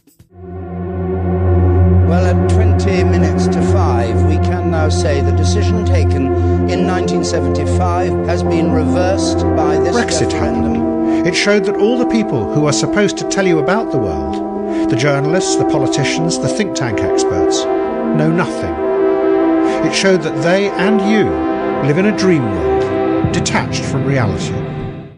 [2.09, 4.50] Well, at 20 minutes to five, we can
[4.81, 6.25] now say the decision taken
[6.73, 10.75] in 1975 has been reversed by this Brexit referendum.
[10.75, 11.27] happened.
[11.27, 14.89] It showed that all the people who are supposed to tell you about the world,
[14.89, 17.63] the journalists, the politicians, the think tank experts,
[18.17, 18.75] know nothing.
[19.87, 21.25] It showed that they and you
[21.87, 24.55] live in a dream world, detached from reality.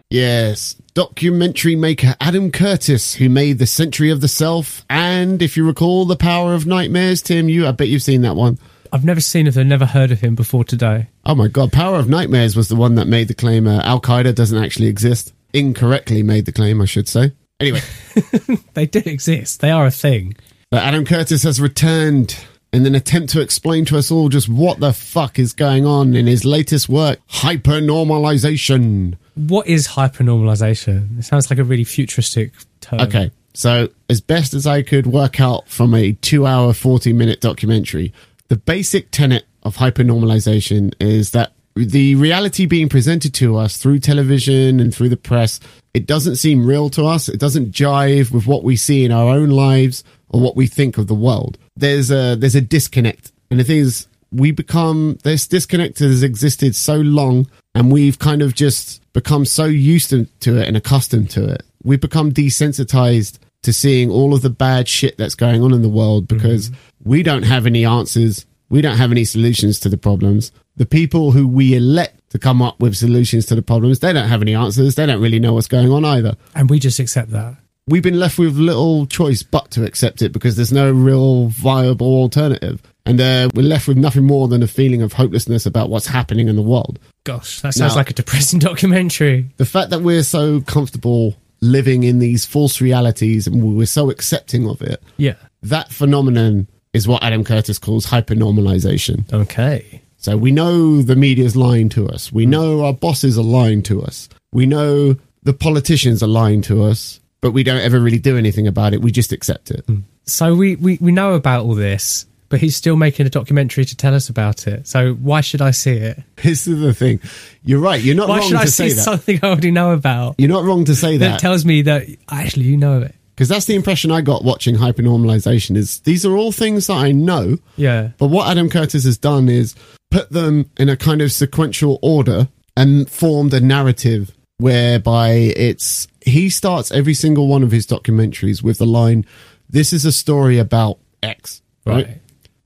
[0.09, 5.65] Yes, documentary maker Adam Curtis, who made The Century of the Self, and if you
[5.65, 8.59] recall, The Power of Nightmares, Tim, you, I bet you've seen that one.
[8.93, 11.07] I've never seen of him, never heard of him before today.
[11.25, 13.99] Oh my god, Power of Nightmares was the one that made the claim uh, Al
[13.99, 15.33] Qaeda doesn't actually exist.
[15.51, 17.31] Incorrectly made the claim, I should say.
[17.59, 17.81] Anyway,
[18.75, 19.61] They do exist.
[19.61, 20.35] They are a thing.
[20.69, 22.37] but Adam Curtis has returned
[22.71, 26.15] in an attempt to explain to us all just what the fuck is going on
[26.15, 29.15] in his latest work, Hypernormalization.
[29.35, 31.17] What is hypernormalization?
[31.19, 33.01] It sounds like a really futuristic term.
[33.01, 37.41] Okay, so as best as I could work out from a two hour, 40 minute
[37.41, 38.13] documentary,
[38.53, 44.79] the basic tenet of hypernormalization is that the reality being presented to us through television
[44.79, 45.59] and through the press,
[45.95, 47.29] it doesn't seem real to us.
[47.29, 50.99] It doesn't jive with what we see in our own lives or what we think
[50.99, 51.57] of the world.
[51.75, 53.31] There's a, there's a disconnect.
[53.49, 58.43] And the thing is, we become, this disconnect has existed so long and we've kind
[58.43, 60.27] of just become so used to,
[60.59, 61.63] it and accustomed to it.
[61.83, 65.89] We've become desensitized to seeing all of the bad shit that's going on in the
[65.89, 66.79] world because mm-hmm.
[67.03, 68.45] We don't have any answers.
[68.69, 70.51] We don't have any solutions to the problems.
[70.77, 74.27] The people who we elect to come up with solutions to the problems, they don't
[74.29, 74.95] have any answers.
[74.95, 76.35] They don't really know what's going on either.
[76.55, 77.57] And we just accept that.
[77.85, 82.07] We've been left with little choice but to accept it because there's no real viable
[82.15, 82.81] alternative.
[83.05, 86.47] And uh, we're left with nothing more than a feeling of hopelessness about what's happening
[86.47, 86.97] in the world.
[87.25, 89.49] Gosh, that sounds Now- like a depressing documentary.
[89.57, 94.67] the fact that we're so comfortable living in these false realities and we're so accepting
[94.67, 95.35] of it, Yeah.
[95.61, 99.31] that phenomenon is what Adam Curtis calls hypernormalization.
[99.33, 100.01] Okay.
[100.17, 102.31] So we know the media's lying to us.
[102.31, 102.51] We hmm.
[102.51, 104.29] know our bosses are lying to us.
[104.51, 108.67] We know the politicians are lying to us, but we don't ever really do anything
[108.67, 109.01] about it.
[109.01, 109.83] We just accept it.
[109.85, 109.99] Hmm.
[110.25, 113.97] So we, we, we know about all this, but he's still making a documentary to
[113.97, 114.87] tell us about it.
[114.87, 116.23] So why should I see it?
[116.37, 117.19] This is the thing.
[117.63, 118.01] You're right.
[118.01, 120.35] You're not Why wrong should I see something I already know about?
[120.37, 121.39] You're not wrong to say That that.
[121.39, 123.15] tells me that actually you know it.
[123.35, 127.11] Because that's the impression I got watching hypernormalization is these are all things that I
[127.11, 127.57] know.
[127.77, 128.09] Yeah.
[128.19, 129.75] But what Adam Curtis has done is
[130.11, 136.49] put them in a kind of sequential order and formed a narrative whereby it's he
[136.49, 139.25] starts every single one of his documentaries with the line,
[139.69, 141.61] This is a story about X.
[141.85, 142.05] Right.
[142.05, 142.19] Right.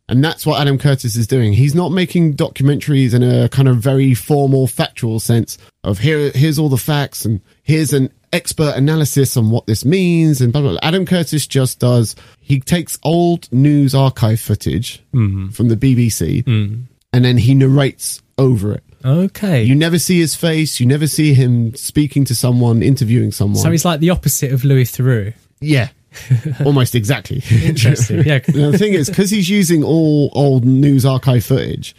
[0.09, 1.51] And that's what Adam Curtis is doing.
[1.51, 6.57] He's not making documentaries in a kind of very formal, factual sense of here, here's
[6.57, 10.71] all the facts and here's an expert analysis on what this means and blah, blah,
[10.71, 10.79] blah.
[10.83, 15.49] Adam Curtis just does, he takes old news archive footage Mm-hmm.
[15.49, 16.83] from the BBC Mm.
[17.13, 18.83] and then he narrates over it.
[19.05, 19.63] Okay.
[19.63, 20.79] You never see his face.
[20.79, 23.61] You never see him speaking to someone, interviewing someone.
[23.61, 25.33] so he's like the opposite of Louis Theroux.
[25.61, 25.89] Yeah,
[26.65, 27.41] almost exactly.
[27.63, 28.23] Interesting.
[28.23, 28.39] Yeah.
[28.45, 31.95] The thing is, because he's using all old news archive footage,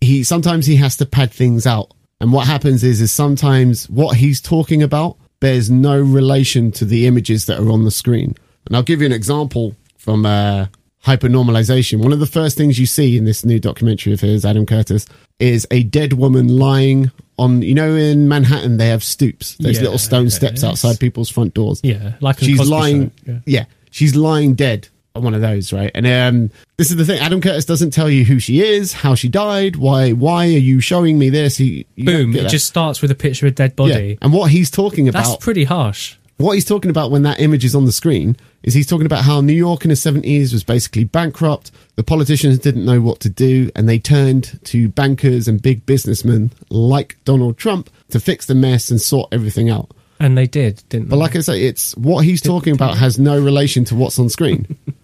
[0.00, 1.92] he sometimes he has to pad things out.
[2.20, 7.06] And what happens is, is sometimes what he's talking about bears no relation to the
[7.06, 8.34] images that are on the screen.
[8.66, 10.66] And I'll give you an example from uh,
[11.04, 12.02] hypernormalization.
[12.02, 15.06] One of the first things you see in this new documentary of his, Adam Curtis,
[15.38, 17.62] is a dead woman lying on.
[17.62, 19.56] You know, in Manhattan they have stoops.
[19.58, 21.80] There's Yeah, little stone steps outside people's front doors.
[21.82, 22.14] Yeah.
[22.20, 23.10] Like a she's lying.
[23.26, 23.38] Yeah.
[23.46, 25.90] Yeah, she's lying dead on one of those, right?
[25.94, 26.50] And um,
[26.80, 27.20] this is the thing.
[27.20, 30.80] Adam Curtis doesn't tell you who she is, how she died, why why are you
[30.80, 31.58] showing me this?
[31.58, 32.34] He Boom!
[32.34, 33.74] It just starts with a picture of a dead Yeah.
[33.76, 34.18] body.
[34.22, 36.16] And what he's talking about That's pretty harsh.
[36.38, 39.24] what he's talking about when that image is on the screen is he's talking about
[39.24, 41.70] how New York in the 70s was basically bankrupt.
[41.96, 46.50] The politicians didn't know what to do, and they turned to bankers and big businessmen
[46.70, 49.90] like Donald Trump to fix the mess and sort everything out.
[50.18, 51.20] And they did, didn't But they?
[51.22, 54.76] like I say, it's what he's talking about has no relation to what's on screen.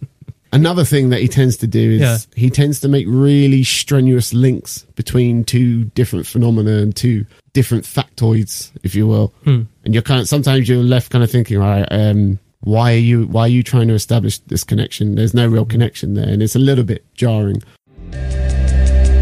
[0.52, 2.18] Another thing that he tends to do is Yeah.
[2.34, 8.70] he tends to make really strenuous links between two different phenomena and two different factoids,
[8.82, 9.34] if you will.
[9.44, 9.62] Hmm.
[9.84, 12.98] And you're kind of sometimes you're left kind of thinking, all right, um, why are
[12.98, 15.14] you why are you trying to establish this connection?
[15.16, 17.62] There's no real connection there, and it's a little bit jarring.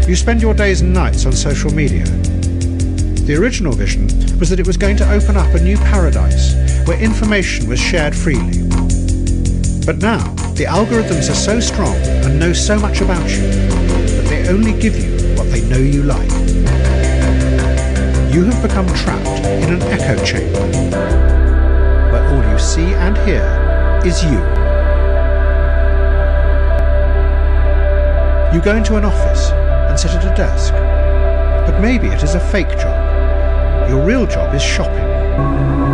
[0.07, 2.05] You spend your days and nights on social media.
[3.25, 4.05] The original vision
[4.39, 6.53] was that it was going to open up a new paradise
[6.87, 8.61] where information was shared freely.
[9.85, 10.23] But now,
[10.55, 14.97] the algorithms are so strong and know so much about you that they only give
[14.97, 16.31] you what they know you like.
[18.33, 20.59] You have become trapped in an echo chamber
[22.11, 23.45] where all you see and hear
[24.03, 24.39] is you.
[28.55, 30.73] You go into an office and sit at a desk,
[31.69, 33.87] but maybe it is a fake job.
[33.87, 35.84] Your real job is shopping.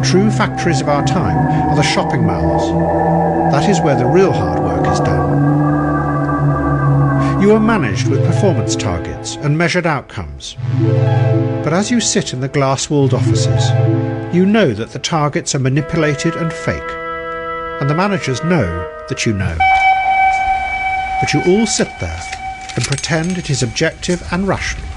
[0.00, 1.36] The true factories of our time
[1.68, 3.52] are the shopping malls.
[3.52, 5.42] That is where the real hard work is done.
[7.42, 10.56] You are managed with performance targets and measured outcomes.
[11.62, 13.68] But as you sit in the glass walled offices,
[14.34, 16.90] you know that the targets are manipulated and fake,
[17.82, 19.54] and the managers know that you know.
[21.20, 22.22] But you all sit there
[22.74, 24.88] and pretend it is objective and rational.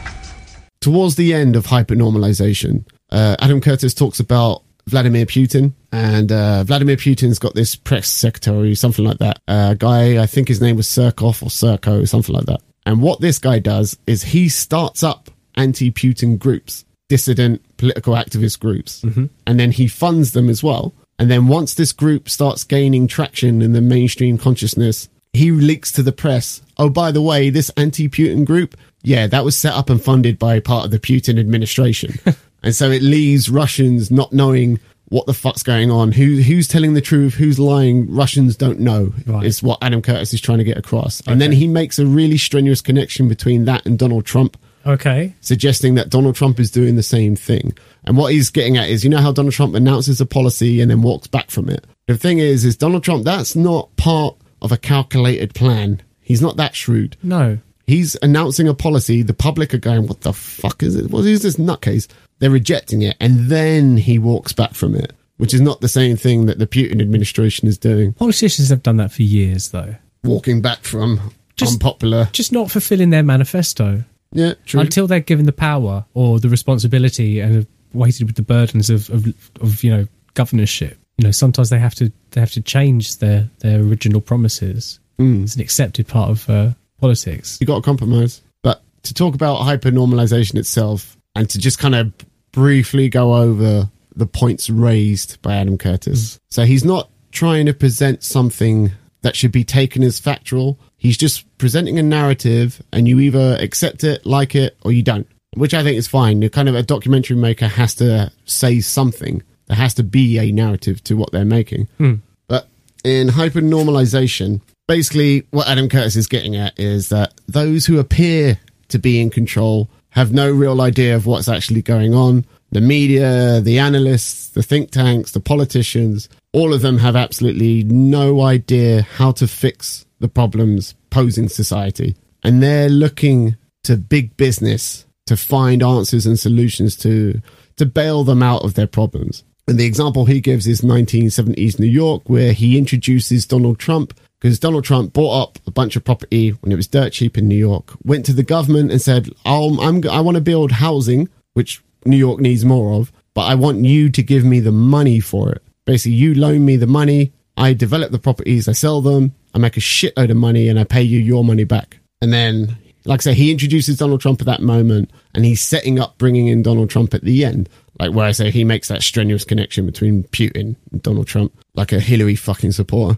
[0.79, 6.97] towards the end of hypernormalization, uh, Adam Curtis talks about Vladimir Putin, and uh, Vladimir
[6.97, 9.41] Putin's got this press secretary, something like that.
[9.47, 12.61] Uh, guy, I think his name was Surkov or Serko, something like that.
[12.85, 19.03] And what this guy does is he starts up anti-Putin groups, dissident political activist groups,
[19.47, 20.93] and then he funds them as well.
[21.19, 26.03] And then once this group starts gaining traction in the mainstream consciousness, he leaks to
[26.03, 29.89] the press, oh, by the way, this anti Putin group, yeah, that was set up
[29.89, 32.15] and funded by part of the Putin administration.
[32.63, 36.93] and so it leaves Russians not knowing what the fuck's going on, who who's telling
[36.95, 38.09] the truth, who's lying.
[38.13, 39.45] Russians don't know, Right.
[39.45, 41.21] is what Adam Curtis is trying to get across.
[41.27, 44.57] And then he makes a really strenuous connection between that and Donald Trump
[44.87, 45.33] Okay.
[45.39, 47.73] suggesting that Donald Trump is doing the same thing.
[48.05, 50.89] And what he's getting at is, you know how Donald Trump announces a policy and
[50.89, 51.85] then walks back from it.
[52.07, 56.01] The thing is, is Donald Trump, that's not part of a calculated plan.
[56.21, 57.17] He's not that shrewd.
[57.21, 57.59] No.
[57.85, 59.21] He's announcing a policy.
[59.21, 61.11] The public are going, what the fuck is it?
[61.11, 62.07] What is this nutcase?
[62.43, 63.15] They're rejecting it.
[63.21, 66.67] And then he walks back from it, which is not the same thing that the
[66.67, 68.11] Putin administration is doing.
[68.11, 69.95] Politicians have done that for years, though.
[70.25, 72.27] Walking back from Just- unpopular.
[72.33, 74.03] Just not fulfilling their manifesto.
[74.33, 74.81] Yeah, true.
[74.81, 79.09] Until they're given the power or the responsibility and have weighted with the burdens of,
[79.09, 79.25] of,
[79.61, 80.97] of you know, governorship.
[81.19, 84.99] You know, sometimes they have to they have to change their, their original promises.
[85.17, 85.43] Mm.
[85.43, 87.57] It's an accepted part of uh, politics.
[87.61, 88.41] you got to compromise.
[88.63, 92.11] But to talk about hypernormalization itself and to just kind of
[92.53, 96.35] briefly go over the points raised by Adam Curtis.
[96.35, 96.39] Mm.
[96.49, 98.91] So he's not trying to present something
[99.21, 100.79] that should be taken as factual.
[100.95, 105.27] He's just presenting a narrative and you either accept it, like it, or you don't,
[105.55, 106.41] which I think is fine.
[106.41, 109.41] You're kind of a documentary maker has to say something.
[109.67, 111.87] There has to be a narrative to what they're making.
[111.97, 112.15] Hmm.
[112.47, 112.67] But
[113.03, 118.99] in hypernormalization, basically what Adam Curtis is getting at is that those who appear to
[118.99, 122.45] be in control have no real idea of what's actually going on.
[122.71, 128.41] The media, the analysts, the think tanks, the politicians, all of them have absolutely no
[128.41, 132.15] idea how to fix the problems posing society.
[132.43, 137.41] And they're looking to big business to find answers and solutions to
[137.77, 139.43] to bail them out of their problems.
[139.67, 144.59] And the example he gives is 1970s New York, where he introduces Donald Trump because
[144.59, 147.55] Donald Trump bought up a bunch of property when it was dirt cheap in New
[147.55, 151.81] York, went to the government and said, I'll, I'm, I want to build housing, which
[152.03, 155.53] New York needs more of, but I want you to give me the money for
[155.53, 155.63] it.
[155.85, 159.77] Basically, you loan me the money, I develop the properties, I sell them, I make
[159.77, 161.99] a shitload of money, and I pay you your money back.
[162.21, 162.75] And then,
[163.05, 166.47] like I say, he introduces Donald Trump at that moment, and he's setting up bringing
[166.47, 167.69] in Donald Trump at the end.
[167.97, 171.93] Like where I say he makes that strenuous connection between Putin and Donald Trump, like
[171.93, 173.17] a Hillary fucking supporter.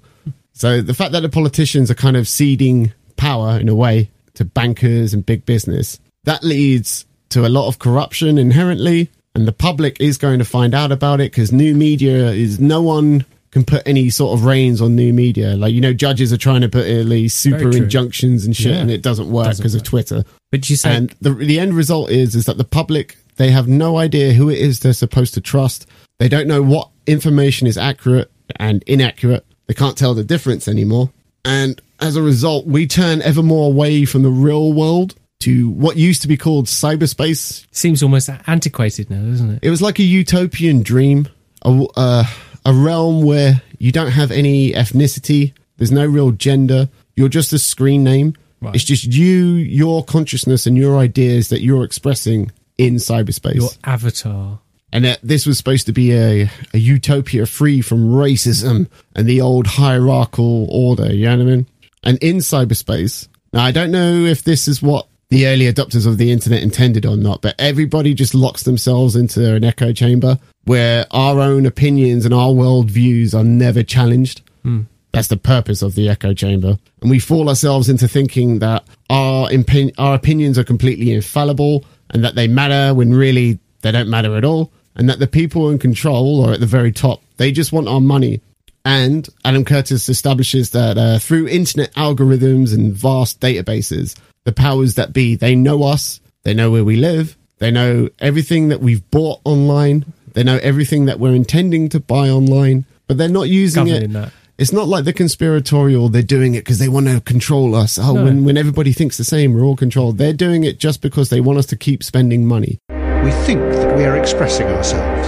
[0.56, 4.46] So the fact that the politicians are kind of ceding power in a way to
[4.46, 9.10] bankers and big business, that leads to a lot of corruption inherently.
[9.36, 12.82] And the public is going to find out about it because new media is no
[12.82, 15.56] one can put any sort of reins on new media.
[15.58, 18.80] Like you know, judges are trying to put these super injunctions and shit, Yeah.
[18.80, 19.84] and it doesn't work because of.
[19.84, 20.24] Twitter.
[20.52, 23.68] But you say And the the end result is is that the public they have
[23.68, 25.86] no idea who it is they're supposed to trust.
[26.18, 29.45] They don't know what information is accurate and inaccurate.
[29.68, 31.10] They can't tell the difference anymore.
[31.44, 35.98] And as a result, we turn ever more away from the real world to what
[35.98, 37.66] used to be called cyberspace.
[37.72, 39.60] seems almost antiquated now, doesn't it?
[39.62, 41.28] It was like a utopian dream,
[41.64, 42.24] a, uh,
[42.66, 47.60] a realm where you don't have any ethnicity, there's no real gender, you're just a
[47.60, 48.36] screen name.
[48.62, 48.74] Right.
[48.74, 53.56] It's just you, your consciousness, and your ideas that you're expressing in cyberspace.
[53.56, 54.60] Your avatar.
[54.96, 59.42] And that this was supposed to be a, a utopia free from racism and the
[59.42, 61.68] old hierarchical order, you know what I mean?
[62.04, 66.18] And in cyberspace, now I don't know if this is what the early adopters of
[66.18, 71.06] the internet intended or not, but everybody just locks themselves into an echo chamber where
[71.12, 74.44] our own opinions and our world views are never challenged.
[74.64, 74.84] Hmm.
[75.12, 76.78] That's the purpose of the echo chamber.
[77.02, 82.24] And we fool ourselves into thinking that our, impi- our opinions are completely infallible and
[82.24, 84.72] that they matter when really they don't matter at all.
[84.96, 88.00] And that the people in control or at the very top, they just want our
[88.02, 88.42] money.
[88.86, 95.12] And Adam Curtis establishes that uh, through internet algorithms and vast databases, the powers that
[95.12, 99.42] be, they know us, they know where we live, they know everything that we've bought
[99.44, 104.12] online, they know everything that we're intending to buy online, but they're not using Governing
[104.12, 104.14] it.
[104.14, 104.32] that.
[104.58, 107.98] It's not like the conspiratorial, they're doing it because they want to control us.
[108.00, 108.24] Oh, No.
[108.24, 110.18] when, when everybody thinks the same, we're all controlled.
[110.18, 112.80] They're doing it just because they want us to keep spending money.
[113.26, 115.28] We think that we are expressing ourselves,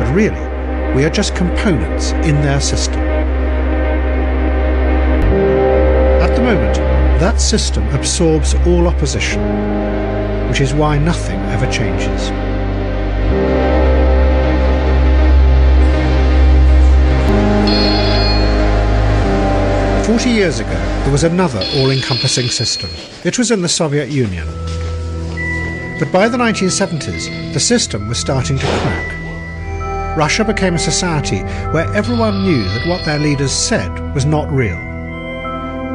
[0.00, 0.40] but really,
[0.96, 2.98] we are just components in their system.
[6.20, 6.74] At the moment,
[7.20, 9.40] that system absorbs all opposition,
[10.48, 12.30] which is why nothing ever changes.
[20.04, 20.70] Forty years ago,
[21.04, 22.90] there was another all encompassing system.
[23.22, 24.48] It was in the Soviet Union.
[25.98, 30.16] But by the 1970s, the system was starting to crack.
[30.16, 31.40] Russia became a society
[31.72, 34.78] where everyone knew that what their leaders said was not real,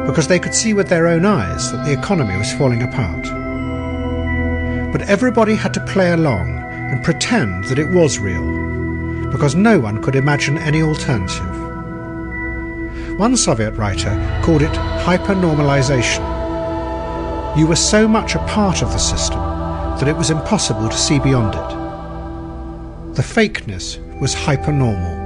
[0.06, 3.22] because they could see with their own eyes that the economy was falling apart.
[4.92, 8.44] But everybody had to play along and pretend that it was real,
[9.30, 11.48] because no one could imagine any alternative.
[13.18, 16.22] One Soviet writer called it hypernormalization.
[17.56, 19.53] You were so much a part of the system
[19.98, 23.14] that it was impossible to see beyond it.
[23.16, 25.22] The fakeness was hypernormal.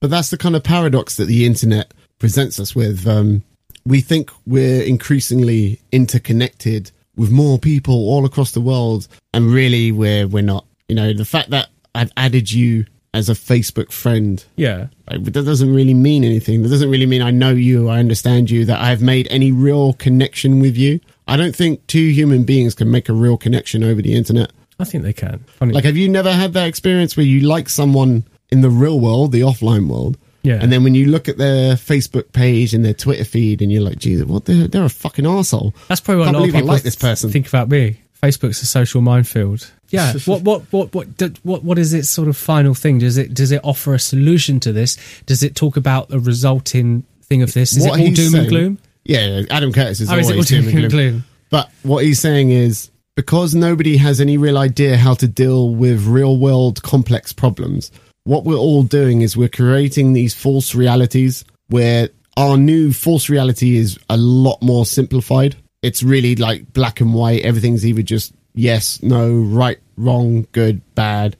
[0.00, 3.06] But that's the kind of paradox that the internet presents us with.
[3.06, 3.42] Um,
[3.84, 10.26] we think we're increasingly interconnected with more people all across the world, and really we're
[10.28, 10.64] we're not.
[10.88, 14.88] You know, the fact that I've added you as a Facebook friend, Yeah.
[15.10, 16.62] like, that doesn't really mean anything.
[16.62, 19.94] That doesn't really mean I know you, I understand you, that I've made any real
[19.94, 21.00] connection with you.
[21.26, 24.52] I don't think two human beings can make a real connection over the internet.
[24.78, 25.40] I think they can.
[25.58, 25.72] Funny.
[25.72, 29.32] Like, have you never had that experience where you like someone in the real world,
[29.32, 30.16] the offline world?
[30.42, 30.58] Yeah.
[30.62, 33.82] And then when you look at their Facebook page and their Twitter feed, and you're
[33.82, 34.44] like, Jesus, what?
[34.44, 35.74] They're, they're a fucking asshole.
[35.88, 37.30] That's probably what Can't a lot of believe I people like this person.
[37.30, 38.00] think about me.
[38.22, 39.70] Facebook's a social minefield.
[39.90, 40.12] Yeah.
[40.26, 41.06] what what what what
[41.42, 42.98] what what is its sort of final thing?
[42.98, 44.96] Does it does it offer a solution to this?
[45.26, 47.76] Does it talk about the resulting thing of this?
[47.76, 48.78] Is What it all doom saying- and gloom?
[49.04, 51.24] Yeah, Adam Curtis is Oh, is always it all doom and gloom.
[51.50, 56.06] But what he's saying is because nobody has any real idea how to deal with
[56.06, 57.90] real world complex problems,
[58.24, 63.76] what we're all doing is we're creating these false realities where our new false reality
[63.76, 65.56] is a lot more simplified.
[65.82, 67.44] It's really like black and white.
[67.44, 71.36] Everything's either just yes, no, right, wrong, good, bad,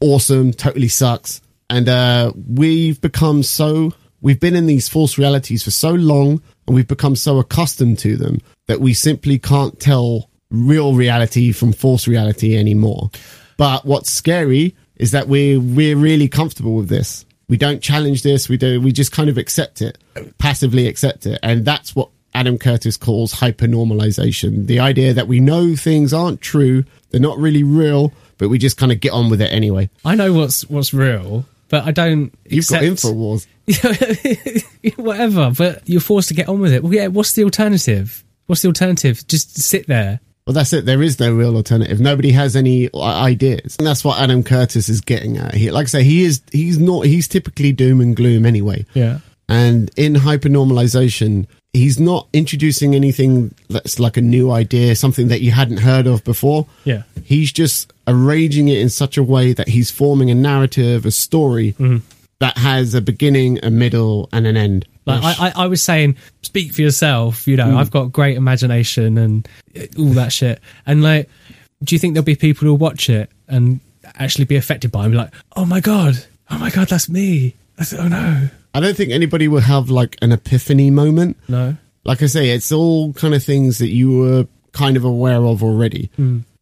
[0.00, 1.40] awesome, totally sucks.
[1.68, 6.76] And uh, we've become so, we've been in these false realities for so long and
[6.76, 12.06] we've become so accustomed to them that we simply can't tell real reality from false
[12.06, 13.10] reality anymore.
[13.56, 17.24] But what's scary is that we're, we're really comfortable with this.
[17.48, 18.48] We don't challenge this.
[18.48, 19.98] We do, we just kind of accept it,
[20.38, 21.40] passively accept it.
[21.42, 24.66] And that's what Adam Curtis calls hypernormalization.
[24.66, 28.76] The idea that we know things aren't true, they're not really real, but we just
[28.76, 29.88] kind of get on with it anyway.
[30.04, 32.32] I know what's what's real, but I don't.
[32.48, 33.46] You've got accept- Infowars.
[34.96, 35.52] whatever.
[35.56, 36.82] But you're forced to get on with it.
[36.82, 37.06] Well, yeah.
[37.08, 38.24] What's the alternative?
[38.46, 39.26] What's the alternative?
[39.26, 40.20] Just sit there.
[40.46, 40.84] Well, that's it.
[40.84, 42.00] There is no real alternative.
[42.00, 45.72] Nobody has any uh, ideas, and that's what Adam Curtis is getting at here.
[45.72, 48.84] Like I say, he is he's not he's typically doom and gloom anyway.
[48.92, 49.20] Yeah.
[49.54, 55.52] And in hypernormalization, he's not introducing anything that's like a new idea, something that you
[55.52, 56.66] hadn't heard of before.
[56.84, 57.02] Yeah.
[57.22, 61.72] He's just arranging it in such a way that he's forming a narrative, a story
[61.72, 61.98] mm-hmm.
[62.40, 64.86] that has a beginning, a middle, and an end.
[65.06, 67.46] Like I, I, I was saying, speak for yourself.
[67.46, 67.76] You know, mm.
[67.76, 69.48] I've got great imagination and
[69.98, 70.60] all that shit.
[70.86, 71.28] And like,
[71.82, 73.80] do you think there'll be people who'll watch it and
[74.16, 75.04] actually be affected by it?
[75.04, 77.54] And be like, oh my god, oh my god, that's me.
[77.76, 81.36] That's, oh no, I don't think anybody will have like an epiphany moment.
[81.48, 81.76] no.
[82.06, 85.62] Like I say, it's all kind of things that you were kind of aware of
[85.62, 86.10] already.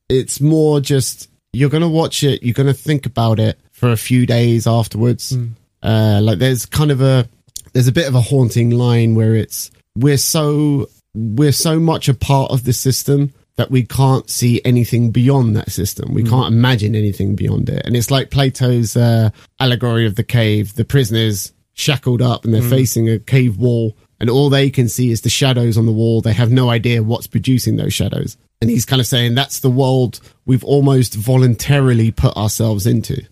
[0.09, 3.91] It's more just you're going to watch it, you're going to think about it for
[3.91, 5.37] a few days afterwards.
[5.83, 7.29] Uh, like there's kind of a
[7.73, 12.15] there's a bit of a haunting line where it's we're so we're so much a
[12.15, 16.15] part of the system that we can't see anything beyond that system.
[16.15, 17.85] We can't imagine anything beyond it.
[17.85, 20.75] And it's like Plato's uh, allegory of the cave.
[20.75, 22.71] The prisoners shackled up and they're mm.
[22.71, 26.21] facing a cave wall and all they can see is the shadows on the wall.
[26.21, 28.37] They have no idea what's producing those shadows.
[28.61, 33.27] And he's kind of saying that's the world we've almost voluntarily put ourselves into.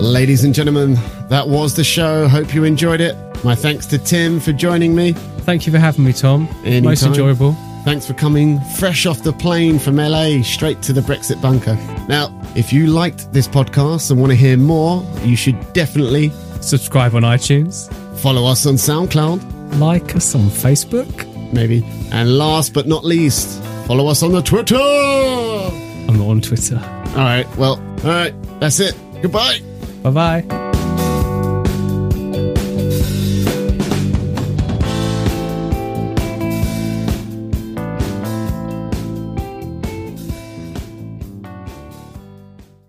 [0.00, 0.94] Ladies and gentlemen,
[1.28, 2.26] that was the show.
[2.26, 3.16] Hope you enjoyed it.
[3.44, 5.12] My thanks to Tim for joining me.
[5.12, 6.48] Thank you for having me, Tom.
[6.64, 7.54] Most enjoyable.
[7.84, 11.74] Thanks for coming fresh off the plane from LA straight to the Brexit bunker.
[12.08, 16.30] Now, if you liked this podcast and want to hear more, you should definitely
[16.62, 17.92] Subscribe on iTunes.
[18.20, 21.30] follow us on SoundCloud, Like us on Facebook.
[21.52, 21.84] maybe.
[22.10, 24.76] And last but not least, follow us on the Twitter.
[24.76, 26.76] I'm not on Twitter.
[27.08, 27.46] All right.
[27.58, 27.72] well,
[28.02, 28.94] all right, that's it.
[29.20, 29.58] Goodbye.
[30.02, 30.63] Bye bye.